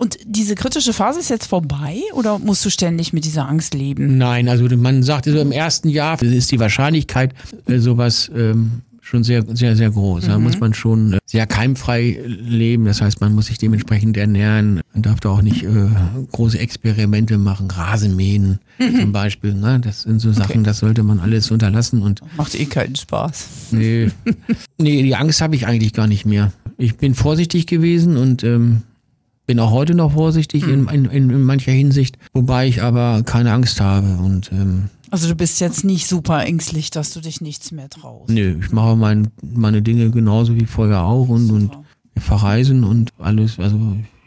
Und 0.00 0.16
diese 0.24 0.54
kritische 0.54 0.94
Phase 0.94 1.20
ist 1.20 1.28
jetzt 1.28 1.46
vorbei 1.46 2.00
oder 2.14 2.38
musst 2.38 2.64
du 2.64 2.70
ständig 2.70 3.12
mit 3.12 3.26
dieser 3.26 3.46
Angst 3.46 3.74
leben? 3.74 4.16
Nein, 4.16 4.48
also 4.48 4.64
man 4.74 5.02
sagt, 5.02 5.26
so 5.26 5.38
im 5.38 5.52
ersten 5.52 5.90
Jahr 5.90 6.20
ist 6.22 6.50
die 6.50 6.58
Wahrscheinlichkeit, 6.58 7.34
äh, 7.68 7.76
sowas 7.76 8.30
ähm, 8.34 8.80
schon 9.02 9.24
sehr, 9.24 9.44
sehr, 9.52 9.76
sehr 9.76 9.90
groß. 9.90 10.24
Da 10.24 10.38
muss 10.38 10.58
man 10.58 10.72
schon 10.72 11.12
äh, 11.12 11.18
sehr 11.26 11.46
keimfrei 11.46 12.18
leben. 12.24 12.86
Das 12.86 13.02
heißt, 13.02 13.20
man 13.20 13.34
muss 13.34 13.48
sich 13.48 13.58
dementsprechend 13.58 14.16
ernähren. 14.16 14.80
Man 14.94 15.02
darf 15.02 15.20
da 15.20 15.28
auch 15.28 15.42
nicht 15.42 15.64
äh, 15.64 15.88
große 16.32 16.58
Experimente 16.58 17.36
machen, 17.36 17.70
Rasenmähen 17.70 18.58
zum 18.78 19.12
Beispiel. 19.12 19.52
Ne? 19.52 19.80
Das 19.80 20.02
sind 20.04 20.20
so 20.20 20.32
Sachen, 20.32 20.64
das 20.64 20.78
sollte 20.78 21.02
man 21.02 21.20
alles 21.20 21.50
unterlassen. 21.50 22.00
Und 22.00 22.22
Macht 22.38 22.58
eh 22.58 22.64
keinen 22.64 22.96
Spaß. 22.96 23.48
nee, 23.72 24.10
nee 24.78 25.02
die 25.02 25.14
Angst 25.14 25.42
habe 25.42 25.56
ich 25.56 25.66
eigentlich 25.66 25.92
gar 25.92 26.06
nicht 26.06 26.24
mehr. 26.24 26.52
Ich 26.78 26.96
bin 26.96 27.14
vorsichtig 27.14 27.66
gewesen 27.66 28.16
und 28.16 28.42
ähm, 28.44 28.80
bin 29.50 29.58
auch 29.58 29.72
heute 29.72 29.96
noch 29.96 30.12
vorsichtig 30.12 30.62
in, 30.62 30.86
in, 30.86 31.06
in 31.06 31.42
mancher 31.42 31.72
Hinsicht, 31.72 32.16
wobei 32.32 32.68
ich 32.68 32.82
aber 32.84 33.24
keine 33.24 33.52
Angst 33.52 33.80
habe. 33.80 34.06
Und 34.22 34.52
ähm, 34.52 34.84
Also 35.10 35.26
du 35.26 35.34
bist 35.34 35.58
jetzt 35.58 35.82
nicht 35.84 36.06
super 36.06 36.44
ängstlich, 36.44 36.90
dass 36.90 37.12
du 37.12 37.20
dich 37.20 37.40
nichts 37.40 37.72
mehr 37.72 37.88
traust. 37.90 38.30
nö, 38.30 38.56
ich 38.64 38.70
mache 38.70 38.94
mein, 38.94 39.26
meine 39.42 39.82
Dinge 39.82 40.12
genauso 40.12 40.54
wie 40.54 40.66
vorher 40.66 41.02
auch 41.02 41.28
und, 41.28 41.50
und 41.50 41.60
Super. 41.62 41.82
wir 42.14 42.22
verreisen 42.22 42.84
und 42.84 43.10
alles. 43.18 43.58
Also 43.58 43.76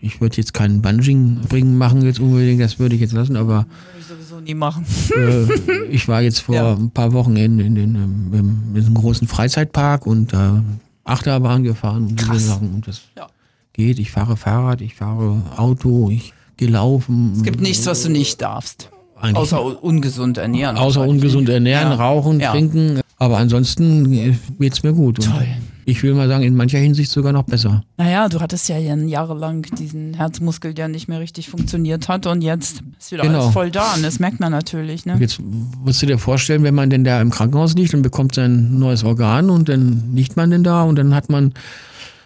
ich 0.01 0.19
würde 0.19 0.35
jetzt 0.35 0.53
keinen 0.53 0.81
Bungee 0.81 1.37
bringen 1.47 1.77
machen 1.77 2.01
jetzt 2.01 2.19
unbedingt, 2.19 2.59
das 2.59 2.79
würde 2.79 2.95
ich 2.95 2.99
jetzt 3.01 3.13
lassen, 3.13 3.37
aber 3.37 3.59
Würde 3.59 3.67
ich 4.01 4.05
sowieso 4.05 4.41
nie 4.41 4.55
machen. 4.55 4.85
äh, 5.15 5.85
ich 5.89 6.09
war 6.09 6.21
jetzt 6.21 6.39
vor 6.39 6.55
Ja. 6.55 6.73
ein 6.73 6.91
paar 6.91 7.13
Wochen 7.13 7.37
in, 7.37 7.59
in, 7.61 7.75
den, 7.75 7.95
ähm, 7.95 8.33
im, 8.33 8.57
in 8.67 8.73
diesem 8.75 8.93
großen 8.95 9.25
Freizeitpark 9.29 10.05
und 10.05 10.33
da 10.33 10.61
Achterbahn 11.05 11.63
gefahren 11.63 12.07
und 12.07 12.19
diese 12.19 12.27
Krass. 12.29 12.45
Sachen 12.47 12.73
und 12.73 12.87
das 12.89 13.03
Ja. 13.15 13.27
Geht. 13.73 13.99
Ich 13.99 14.11
fahre 14.11 14.37
Fahrrad, 14.37 14.81
ich 14.81 14.95
fahre 14.95 15.41
Auto, 15.57 16.09
ich 16.09 16.33
gehe 16.57 16.69
laufen. 16.69 17.33
Es 17.35 17.43
gibt 17.43 17.61
nichts, 17.61 17.85
was 17.85 18.03
du 18.03 18.09
nicht 18.09 18.41
darfst. 18.41 18.89
Eigentlich 19.19 19.37
Außer 19.37 19.63
un- 19.63 19.75
ungesund 19.75 20.37
ernähren. 20.37 20.77
außer 20.77 21.01
ungesund 21.07 21.49
ernähren, 21.49 21.89
Ja. 21.91 21.95
rauchen, 21.95 22.39
Ja. 22.39 22.51
trinken. 22.51 22.99
Aber 23.17 23.37
ansonsten 23.37 24.11
äh, 24.13 24.33
geht's 24.59 24.83
mir 24.83 24.93
gut. 24.93 25.19
Und 25.19 25.25
Toll. 25.31 25.47
Ich 25.85 26.01
will 26.01 26.13
mal 26.13 26.29
sagen, 26.29 26.43
in 26.45 26.55
mancher 26.55 26.77
Hinsicht 26.77 27.11
sogar 27.11 27.33
noch 27.33 27.43
besser. 27.43 27.83
Naja, 27.97 28.29
du 28.29 28.39
hattest 28.39 28.69
ja 28.69 28.77
jahrelang 28.77 29.63
diesen 29.77 30.13
Herzmuskel, 30.13 30.73
der 30.73 30.87
nicht 30.87 31.09
mehr 31.09 31.19
richtig 31.19 31.49
funktioniert 31.49 32.07
hat 32.07 32.25
und 32.25 32.41
jetzt 32.41 32.81
ist 32.97 33.11
wieder 33.11 33.23
Genau. 33.23 33.41
alles 33.43 33.53
voll 33.53 33.69
da 33.69 33.93
und 33.95 34.01
das 34.03 34.17
merkt 34.19 34.39
man 34.39 34.51
natürlich. 34.53 35.05
Ne? 35.05 35.17
Jetzt 35.19 35.41
musst 35.83 36.01
du 36.01 36.05
dir 36.05 36.17
vorstellen, 36.17 36.63
wenn 36.63 36.73
man 36.75 36.89
denn 36.89 37.03
da 37.03 37.19
im 37.21 37.31
Krankenhaus 37.31 37.73
liegt 37.75 37.93
und 37.93 38.01
bekommt 38.01 38.35
sein 38.35 38.79
neues 38.79 39.03
Organ 39.03 39.49
und 39.49 39.67
dann 39.67 40.13
liegt 40.15 40.37
man 40.37 40.51
denn 40.51 40.63
da 40.63 40.83
und 40.83 40.95
dann 40.95 41.13
hat 41.13 41.29
man, 41.29 41.53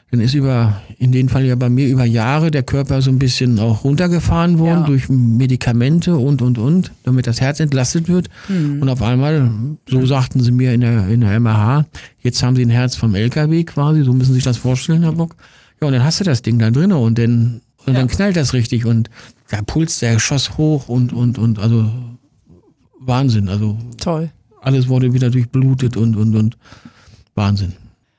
dann 0.09 0.21
ist 0.21 0.33
über, 0.33 0.81
in 0.99 1.11
dem 1.11 1.27
Fall 1.27 1.45
ja 1.45 1.55
bei 1.55 1.69
mir 1.69 1.87
über 1.89 2.05
Jahre 2.05 2.49
der 2.49 2.63
Körper 2.63 3.01
so 3.01 3.09
ein 3.11 3.19
bisschen 3.19 3.59
auch 3.59 3.83
runtergefahren 3.83 4.57
worden 4.57 4.79
Ja. 4.81 4.85
durch 4.85 5.09
Medikamente 5.09 6.15
und, 6.15 6.41
und, 6.41 6.57
und, 6.57 6.91
damit 7.03 7.27
das 7.27 7.41
Herz 7.41 7.59
entlastet 7.59 8.07
wird. 8.07 8.29
Hm. 8.47 8.81
Und 8.81 8.87
auf 8.89 9.01
einmal, 9.01 9.51
so 9.89 10.05
sagten 10.05 10.39
sie 10.39 10.51
mir 10.51 10.73
in 10.73 10.79
der, 10.81 11.07
in 11.09 11.21
der 11.21 11.37
MRH, 11.39 11.85
jetzt 12.21 12.41
haben 12.41 12.55
sie 12.55 12.61
ein 12.65 12.69
Herz 12.69 12.95
vom 12.95 13.15
LKW 13.15 13.63
quasi, 13.65 14.03
so 14.03 14.13
müssen 14.13 14.29
Sie 14.29 14.35
sich 14.35 14.43
das 14.45 14.57
vorstellen, 14.57 15.03
Herr 15.03 15.11
Bock. 15.11 15.35
Ja, 15.81 15.87
und 15.87 15.93
dann 15.93 16.03
hast 16.05 16.19
du 16.21 16.23
das 16.23 16.41
Ding 16.41 16.57
da 16.57 16.71
drin 16.71 16.91
und 16.93 17.17
dann, 17.19 17.61
und 17.85 17.93
Ja. 17.93 17.99
dann 17.99 18.07
knallt 18.07 18.35
das 18.37 18.53
richtig 18.53 18.85
und 18.85 19.09
der 19.51 19.61
Puls, 19.63 19.99
der 19.99 20.19
schoss 20.19 20.57
hoch 20.57 20.87
und, 20.89 21.11
und, 21.13 21.37
und, 21.37 21.59
also 21.59 21.89
Wahnsinn. 22.99 23.49
Also 23.49 23.77
Toll. 23.97 24.29
alles 24.61 24.87
wurde 24.87 25.13
wieder 25.13 25.29
durchblutet 25.29 25.97
und, 25.97 26.15
und, 26.15 26.35
und 26.35 26.57
Wahnsinn. 27.35 27.73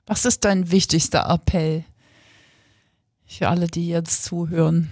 Was 0.09 0.25
ist 0.25 0.47
dein 0.47 0.71
wichtigster 0.71 1.29
Appell 1.29 1.85
für 3.27 3.49
alle, 3.49 3.67
die 3.67 3.89
jetzt 3.89 4.25
zuhören? 4.25 4.89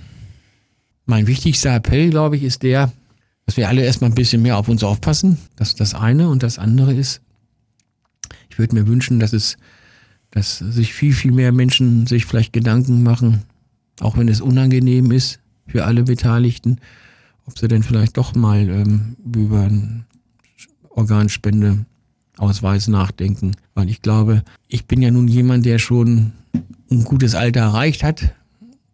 Mein 1.06 1.26
wichtigster 1.26 1.74
Appell, 1.74 2.10
glaube 2.10 2.36
ich, 2.36 2.42
ist 2.42 2.62
der, 2.62 2.92
dass 3.46 3.56
wir 3.56 3.66
alle 3.66 3.82
erstmal 3.82 4.10
ein 4.10 4.14
bisschen 4.14 4.42
mehr 4.42 4.58
auf 4.58 4.68
uns 4.68 4.84
aufpassen. 4.84 5.38
Das 5.56 5.68
ist 5.68 5.80
das 5.80 5.94
eine. 5.94 6.28
Und 6.28 6.42
das 6.42 6.58
andere 6.58 6.92
ist, 6.92 7.22
ich 8.50 8.58
würde 8.58 8.74
mir 8.74 8.86
wünschen, 8.86 9.18
dass 9.18 9.32
es, 9.32 9.56
dass 10.32 10.58
sich 10.58 10.92
viel, 10.92 11.14
viel 11.14 11.32
mehr 11.32 11.50
Menschen 11.50 12.06
sich 12.06 12.26
vielleicht 12.26 12.52
Gedanken 12.52 13.02
machen, 13.02 13.44
auch 14.00 14.18
wenn 14.18 14.28
es 14.28 14.42
unangenehm 14.42 15.12
ist 15.12 15.40
für 15.66 15.86
alle 15.86 16.02
Beteiligten, 16.02 16.78
ob 17.46 17.58
sie 17.58 17.68
denn 17.68 17.82
vielleicht 17.82 18.18
doch 18.18 18.34
mal 18.34 18.68
ähm, 18.68 19.16
über 19.24 19.62
einen 19.62 20.04
Organspendeausweis 22.38 22.88
nachdenken. 22.88 23.52
Weil 23.74 23.88
ich 23.90 24.02
glaube, 24.02 24.42
ich 24.68 24.86
bin 24.86 25.02
ja 25.02 25.10
nun 25.10 25.28
jemand, 25.28 25.64
der 25.66 25.78
schon 25.78 26.32
ein 26.90 27.04
gutes 27.04 27.34
Alter 27.34 27.60
erreicht 27.60 28.02
hat. 28.02 28.34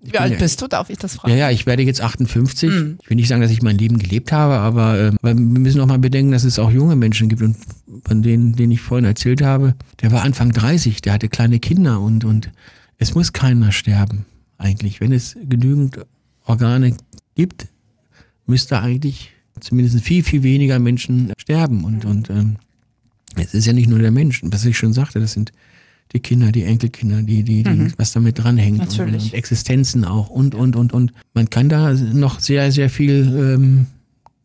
Wie 0.05 0.19
alt 0.19 0.33
ja- 0.33 0.39
bist 0.39 0.61
du? 0.61 0.67
Darf 0.67 0.91
ich 0.91 0.99
das 0.99 1.15
Ja, 1.15 1.21
fragen? 1.21 1.37
ja, 1.39 1.51
ich 1.51 1.65
werde 1.67 1.83
jetzt 1.85 2.01
58. 2.01 2.71
Mhm. 2.71 2.99
Ich 3.03 3.09
will 3.11 3.17
nicht 3.17 3.29
sagen, 3.29 3.41
dass 3.41 3.53
ich 3.53 3.63
mein 3.63 3.79
Leben 3.79 3.99
gelebt 3.99 4.33
habe, 4.33 4.55
aber 4.55 5.13
weil 5.23 5.37
wir 5.37 5.41
müssen 5.61 5.81
auch 5.81 5.87
mal 5.87 5.99
bedenken, 6.01 6.33
dass 6.33 6.43
es 6.45 6.59
auch 6.59 6.73
junge 6.73 6.97
Menschen 6.97 7.29
gibt 7.29 7.41
und 7.43 7.57
von 8.05 8.23
denen, 8.23 8.57
denen 8.57 8.73
ich 8.73 8.81
vorhin 8.81 9.05
erzählt 9.05 9.43
habe, 9.43 9.75
der 10.01 10.11
war 10.11 10.23
Anfang 10.23 10.51
30, 10.51 11.03
der 11.03 11.13
hatte 11.13 11.29
kleine 11.29 11.61
Kinder 11.61 12.01
und, 12.01 12.25
und 12.25 12.51
es 12.99 13.15
muss 13.15 13.33
keiner 13.33 13.71
sterben 13.71 14.25
eigentlich. 14.59 15.01
Wenn 15.01 15.13
es 15.13 15.37
genügend 15.49 15.99
Organe 16.47 16.97
gibt, 17.37 17.69
müsste 18.47 18.81
eigentlich 18.81 19.31
zumindest 19.61 20.01
viel, 20.01 20.25
viel 20.25 20.43
weniger 20.43 20.81
Menschen 20.81 21.33
sterben 21.39 21.85
und, 21.85 22.05
und 22.05 22.29
ähm, 22.31 22.57
es 23.37 23.55
ist 23.55 23.67
ja 23.67 23.73
nicht 23.73 23.89
nur 23.89 23.99
der 23.99 24.11
Mensch, 24.11 24.41
was 24.45 24.65
ich 24.65 24.77
schon 24.77 24.93
sagte, 24.93 25.21
das 25.21 25.33
sind 25.33 25.53
die 26.13 26.21
Kinder, 26.21 26.53
die 26.53 26.65
Enkelkinder, 26.65 27.23
die, 27.23 27.43
die, 27.43 27.63
die 27.63 27.93
was 27.97 28.13
damit 28.13 28.39
dranhängt. 28.39 28.81
Und, 28.81 28.99
Natürlich. 28.99 29.25
und 29.33 29.35
Existenzen 29.35 30.05
auch 30.05 30.29
und, 30.29 30.55
und, 30.55 30.77
und, 30.77 30.93
und. 30.93 31.13
Man 31.33 31.49
kann 31.49 31.69
da 31.69 31.93
noch 31.95 32.41
sehr, 32.41 32.71
sehr 32.71 32.91
viel 32.91 33.55
ähm, 33.55 33.87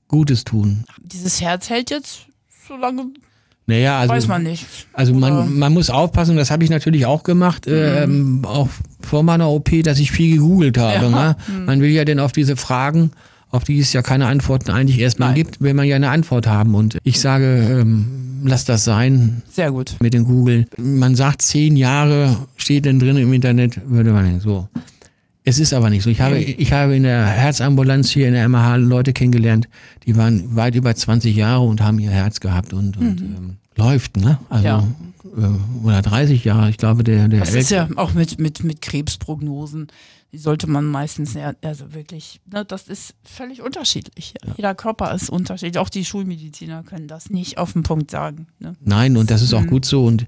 Gutes 0.07 0.45
tun. 0.45 0.85
Dieses 1.03 1.41
Herz 1.41 1.69
hält 1.69 1.89
jetzt 1.89 2.21
so 2.67 2.77
lange, 2.77 3.07
Naja, 3.65 3.99
also, 3.99 4.13
weiß 4.13 4.27
man 4.27 4.43
nicht. 4.43 4.65
also 4.93 5.11
Oder- 5.13 5.19
man, 5.19 5.59
man 5.59 5.73
muss 5.73 5.89
aufpassen, 5.89 6.37
das 6.37 6.51
habe 6.51 6.63
ich 6.63 6.69
natürlich 6.69 7.05
auch 7.05 7.23
gemacht, 7.23 7.65
ähm, 7.67 8.45
auch 8.45 8.69
vor 9.01 9.23
meiner 9.23 9.49
OP, 9.49 9.83
dass 9.83 9.99
ich 9.99 10.11
viel 10.11 10.35
gegoogelt 10.35 10.77
habe. 10.77 11.05
Ja. 11.05 11.09
Ne? 11.09 11.35
Man 11.65 11.81
will 11.81 11.89
ja 11.91 12.05
denn 12.05 12.19
auf 12.21 12.31
diese 12.31 12.55
Fragen, 12.55 13.11
auf 13.51 13.63
die 13.63 13.79
es 13.79 13.93
ja 13.93 14.01
keine 14.01 14.27
Antworten 14.27 14.71
eigentlich 14.71 14.99
erstmal 14.99 15.29
Nein. 15.29 15.35
gibt, 15.37 15.61
will 15.61 15.73
man 15.73 15.85
ja 15.87 15.95
eine 15.95 16.09
Antwort 16.09 16.47
haben. 16.47 16.75
Und 16.75 16.97
ich 17.03 17.19
sage, 17.19 17.45
ähm, 17.81 18.41
lass 18.43 18.65
das 18.65 18.83
sein, 18.83 19.41
Sehr 19.51 19.71
gut. 19.71 19.95
mit 20.01 20.13
den 20.13 20.25
Google. 20.25 20.67
Man 20.77 21.15
sagt, 21.15 21.41
zehn 21.41 21.75
Jahre 21.77 22.35
steht 22.57 22.85
denn 22.85 22.99
drin 22.99 23.17
im 23.17 23.31
Internet, 23.33 23.79
würde 23.89 24.11
man 24.11 24.39
so. 24.39 24.67
Es 25.43 25.59
ist 25.59 25.73
aber 25.73 25.89
nicht 25.89 26.03
so. 26.03 26.09
Ich 26.09 26.19
habe, 26.19 26.37
ich 26.39 26.73
habe 26.73 26.93
in 26.95 27.03
der 27.03 27.25
Herzambulanz 27.25 28.09
hier 28.09 28.27
in 28.27 28.33
der 28.33 28.49
MH 28.49 28.75
Leute 28.75 29.13
kennengelernt, 29.13 29.69
die 30.05 30.17
waren 30.17 30.55
weit 30.57 30.75
über 30.75 30.93
20 30.93 31.33
Jahre 31.35 31.63
und 31.63 31.79
haben 31.81 31.99
ihr 31.99 32.11
Herz 32.11 32.41
gehabt 32.41 32.73
und, 32.73 32.97
und 32.97 33.21
ähm, 33.21 33.55
läuft, 33.77 34.17
ne? 34.17 34.39
Also, 34.49 34.65
Ja. 34.65 34.83
äh, 35.37 35.85
oder 35.85 36.01
30 36.01 36.43
Jahre. 36.43 36.69
Ich 36.69 36.75
glaube, 36.77 37.05
der, 37.05 37.29
der 37.29 37.39
Das 37.39 37.53
ist 37.53 37.71
Elke- 37.71 37.93
ja 37.93 37.97
auch 37.97 38.13
mit, 38.13 38.39
mit, 38.41 38.65
mit 38.65 38.81
Krebsprognosen, 38.81 39.87
die 40.33 40.37
sollte 40.37 40.67
man 40.67 40.85
meistens, 40.85 41.33
ja, 41.35 41.53
also 41.63 41.93
wirklich, 41.93 42.41
ne, 42.51 42.65
das 42.65 42.89
ist 42.89 43.15
völlig 43.23 43.61
unterschiedlich. 43.61 44.33
Jeder 44.57 44.75
Körper 44.75 45.13
ist 45.15 45.29
unterschiedlich. 45.29 45.79
Auch 45.79 45.87
die 45.89 46.03
Schulmediziner 46.03 46.83
können 46.83 47.07
das 47.07 47.29
nicht 47.29 47.57
auf 47.57 47.71
den 47.73 47.83
Punkt 47.83 48.11
sagen. 48.11 48.47
Ne? 48.59 48.75
Nein, 48.83 49.15
und 49.15 49.31
das 49.31 49.41
ist 49.41 49.53
Mhm. 49.53 49.57
auch 49.59 49.67
gut 49.67 49.85
so. 49.85 50.03
Und, 50.05 50.25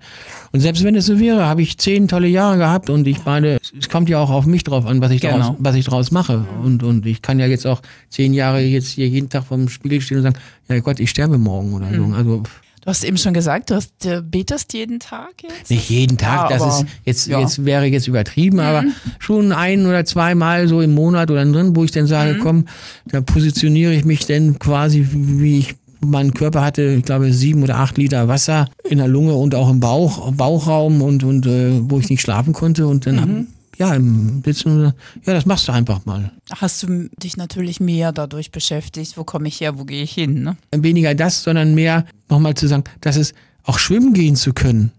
und 0.53 0.61
selbst 0.61 0.83
wenn 0.85 0.95
es 0.95 1.05
so 1.05 1.19
wäre, 1.19 1.45
habe 1.45 1.61
ich 1.61 1.77
zehn 1.77 2.07
tolle 2.07 2.27
Jahre 2.29 2.57
gehabt 2.57 2.89
und 2.89 3.07
ich 3.07 3.25
meine, 3.25 3.59
es 3.77 3.89
kommt 3.89 4.07
ja 4.07 4.19
auch 4.19 4.29
auf 4.29 4.45
mich 4.45 4.63
drauf 4.63 4.85
an, 4.85 5.01
was 5.01 5.11
ich, 5.11 5.19
Genau. 5.21 5.37
draus, 5.37 5.55
was 5.59 5.75
ich 5.75 5.85
draus 5.85 6.11
mache. 6.11 6.45
Und, 6.63 6.81
und 6.83 7.05
ich 7.05 7.21
kann 7.21 7.37
ja 7.39 7.45
jetzt 7.47 7.67
auch 7.67 7.81
zehn 8.09 8.33
Jahre 8.33 8.61
jetzt 8.61 8.87
hier 8.87 9.07
jeden 9.09 9.29
Tag 9.29 9.43
vorm 9.45 9.67
Spiegel 9.67 9.99
stehen 9.99 10.17
und 10.17 10.23
sagen, 10.23 10.37
ja 10.69 10.79
Gott, 10.79 10.99
ich 11.01 11.09
sterbe 11.09 11.37
morgen 11.37 11.73
oder 11.73 11.87
Mhm. 11.87 12.11
so. 12.11 12.15
Also 12.15 12.43
pff, 12.43 12.61
Du 12.89 12.91
hast 12.91 13.03
eben 13.03 13.17
schon 13.17 13.35
gesagt, 13.35 13.69
du 13.69 13.75
hast, 13.75 14.03
äh, 14.03 14.23
betest 14.27 14.73
jeden 14.73 14.99
Tag 14.99 15.29
jetzt? 15.43 15.69
nicht 15.69 15.91
jeden 15.91 16.17
Tag, 16.17 16.49
Ja, 16.49 16.57
das 16.57 16.79
ist 16.79 16.85
jetzt, 17.05 17.27
ja. 17.27 17.37
Mhm. 17.37 17.43
jetzt 17.43 17.63
wäre 17.63 17.85
jetzt 17.85 18.07
übertrieben, 18.07 18.59
aber 18.59 18.83
schon 19.19 19.51
ein 19.51 19.85
oder 19.85 20.05
zweimal 20.05 20.67
so 20.67 20.81
im 20.81 20.95
Monat 20.95 21.29
oder 21.29 21.45
drin, 21.45 21.75
wo 21.75 21.83
ich 21.83 21.91
dann 21.91 22.07
sage, 22.07 22.33
Mhm. 22.33 22.39
komm, 22.39 22.65
da 23.05 23.21
positioniere 23.21 23.93
ich 23.93 24.05
mich 24.05 24.25
denn 24.25 24.57
quasi, 24.57 25.07
wie 25.11 25.59
ich 25.59 25.75
mein 25.99 26.33
Körper 26.33 26.63
hatte, 26.63 26.95
ich 26.97 27.05
glaube, 27.05 27.31
sieben 27.31 27.61
oder 27.61 27.75
acht 27.77 27.95
Liter 27.99 28.27
Wasser 28.27 28.67
in 28.89 28.97
der 28.97 29.07
Lunge 29.07 29.35
und 29.35 29.53
auch 29.53 29.69
im 29.69 29.79
Bauch, 29.79 30.31
Bauchraum 30.31 31.03
und, 31.03 31.23
und 31.23 31.45
äh, 31.45 31.69
wo 31.91 31.99
ich 31.99 32.09
nicht 32.09 32.21
schlafen 32.21 32.53
konnte 32.53 32.87
und 32.87 33.05
dann, 33.05 33.15
Mhm. 33.17 33.47
Ja, 33.79 33.97
Sitzen, 34.43 34.93
ja, 35.25 35.33
das 35.33 35.45
machst 35.45 35.67
du 35.67 35.71
einfach 35.71 36.05
mal. 36.05 36.31
Hast 36.51 36.83
du 36.83 37.09
dich 37.23 37.37
natürlich 37.37 37.79
mehr 37.79 38.11
dadurch 38.11 38.51
beschäftigt, 38.51 39.17
wo 39.17 39.23
komme 39.23 39.47
ich 39.47 39.61
her, 39.61 39.79
wo 39.79 39.85
gehe 39.85 40.03
ich 40.03 40.11
hin? 40.11 40.43
Ne? 40.43 40.57
Weniger 40.75 41.15
das, 41.15 41.43
sondern 41.43 41.75
mehr 41.75 42.05
nochmal 42.27 42.55
zu 42.55 42.67
sagen, 42.67 42.83
dass 42.99 43.15
es 43.15 43.33
auch 43.63 43.79
schwimmen 43.79 44.13
gehen 44.13 44.35
zu 44.35 44.53
können. 44.53 44.91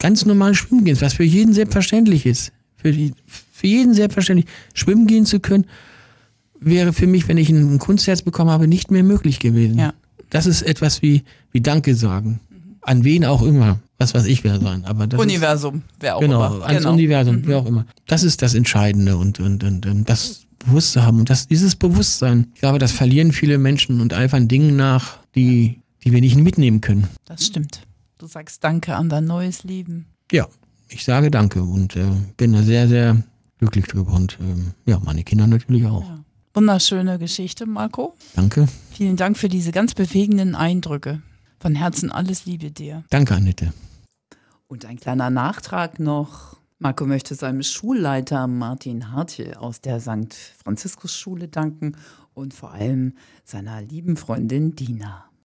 Ganz 0.00 0.24
normal 0.26 0.54
schwimmen 0.54 0.84
gehen, 0.84 1.00
was 1.00 1.14
für 1.14 1.24
jeden 1.24 1.54
selbstverständlich 1.54 2.26
ist. 2.26 2.52
Für, 2.76 2.90
die, 2.90 3.12
für 3.26 3.66
jeden 3.68 3.94
selbstverständlich. 3.94 4.48
Schwimmen 4.74 5.06
gehen 5.06 5.24
zu 5.24 5.38
können, 5.38 5.66
wäre 6.58 6.92
für 6.92 7.06
mich, 7.06 7.28
wenn 7.28 7.38
ich 7.38 7.48
ein 7.48 7.78
Kunstherz 7.78 8.22
bekommen 8.22 8.50
habe, 8.50 8.66
nicht 8.66 8.90
mehr 8.90 9.04
möglich 9.04 9.38
gewesen. 9.38 9.78
Ja. 9.78 9.94
Das 10.30 10.46
ist 10.46 10.62
etwas 10.62 11.00
wie, 11.02 11.22
wie 11.52 11.60
Danke 11.60 11.94
sagen. 11.94 12.40
An 12.82 13.04
wen 13.04 13.24
auch 13.24 13.42
immer. 13.42 13.78
Was 13.98 14.14
weiß 14.14 14.24
ich, 14.26 14.42
wer 14.44 14.58
sein. 14.60 14.84
Aber 14.86 15.06
das 15.06 15.18
ist, 15.20 15.24
Universum, 15.26 15.82
wer 16.00 16.16
auch 16.16 16.20
Genau, 16.20 16.54
immer. 16.56 16.66
ans 16.66 16.86
Universum, 16.86 17.46
wie 17.46 17.54
auch 17.54 17.66
immer. 17.66 17.84
Das 18.06 18.22
ist 18.22 18.40
das 18.40 18.54
Entscheidende 18.54 19.16
und, 19.18 19.38
und, 19.40 19.62
und, 19.62 19.84
und 19.84 20.08
das 20.08 20.46
bewusst 20.58 20.92
zu 20.92 21.02
haben 21.02 21.18
und 21.20 21.28
das, 21.28 21.46
dieses 21.46 21.76
Bewusstsein. 21.76 22.46
Ich 22.54 22.60
glaube, 22.60 22.78
das 22.78 22.92
verlieren 22.92 23.32
viele 23.32 23.58
Menschen 23.58 24.00
und 24.00 24.14
eifern 24.14 24.48
Dingen 24.48 24.76
nach, 24.76 25.18
die, 25.34 25.80
die 26.02 26.12
wir 26.12 26.20
nicht 26.22 26.36
mitnehmen 26.36 26.80
können. 26.80 27.08
Das 27.26 27.44
stimmt. 27.46 27.82
Du 28.16 28.26
sagst 28.26 28.64
Danke 28.64 28.96
an 28.96 29.08
dein 29.10 29.26
neues 29.26 29.64
Leben. 29.64 30.06
Ja, 30.32 30.46
ich 30.88 31.04
sage 31.04 31.30
Danke 31.30 31.62
und 31.62 31.96
äh, 31.96 32.04
bin 32.38 32.52
da 32.54 32.62
sehr, 32.62 32.88
sehr 32.88 33.22
glücklich 33.58 33.86
drüber 33.86 34.12
und 34.14 34.38
ähm, 34.40 34.72
ja, 34.86 34.98
meine 35.04 35.24
Kinder 35.24 35.46
natürlich 35.46 35.84
auch. 35.86 36.02
Ja. 36.02 36.20
Wunderschöne 36.54 37.18
Geschichte, 37.18 37.64
Marco. 37.66 38.14
Danke. 38.34 38.66
Vielen 38.92 39.16
Dank 39.16 39.38
für 39.38 39.48
diese 39.48 39.70
ganz 39.72 39.94
bewegenden 39.94 40.54
Eindrücke. 40.54 41.22
Von 41.60 41.74
Herzen 41.74 42.10
alles 42.10 42.46
Liebe 42.46 42.70
dir. 42.70 43.04
Danke, 43.10 43.34
Annette. 43.34 43.74
Und 44.66 44.86
ein 44.86 44.98
kleiner 44.98 45.28
Nachtrag 45.28 46.00
noch. 46.00 46.56
Marco 46.78 47.04
möchte 47.04 47.34
seinem 47.34 47.62
Schulleiter 47.62 48.46
Martin 48.46 49.12
Hartje 49.12 49.60
aus 49.60 49.82
der 49.82 50.00
St. 50.00 50.34
Franziskus 50.64 51.14
Schule 51.14 51.48
danken 51.48 51.96
und 52.32 52.54
vor 52.54 52.72
allem 52.72 53.12
seiner 53.44 53.82
lieben 53.82 54.16
Freundin 54.16 54.74
Dina. 54.74 55.29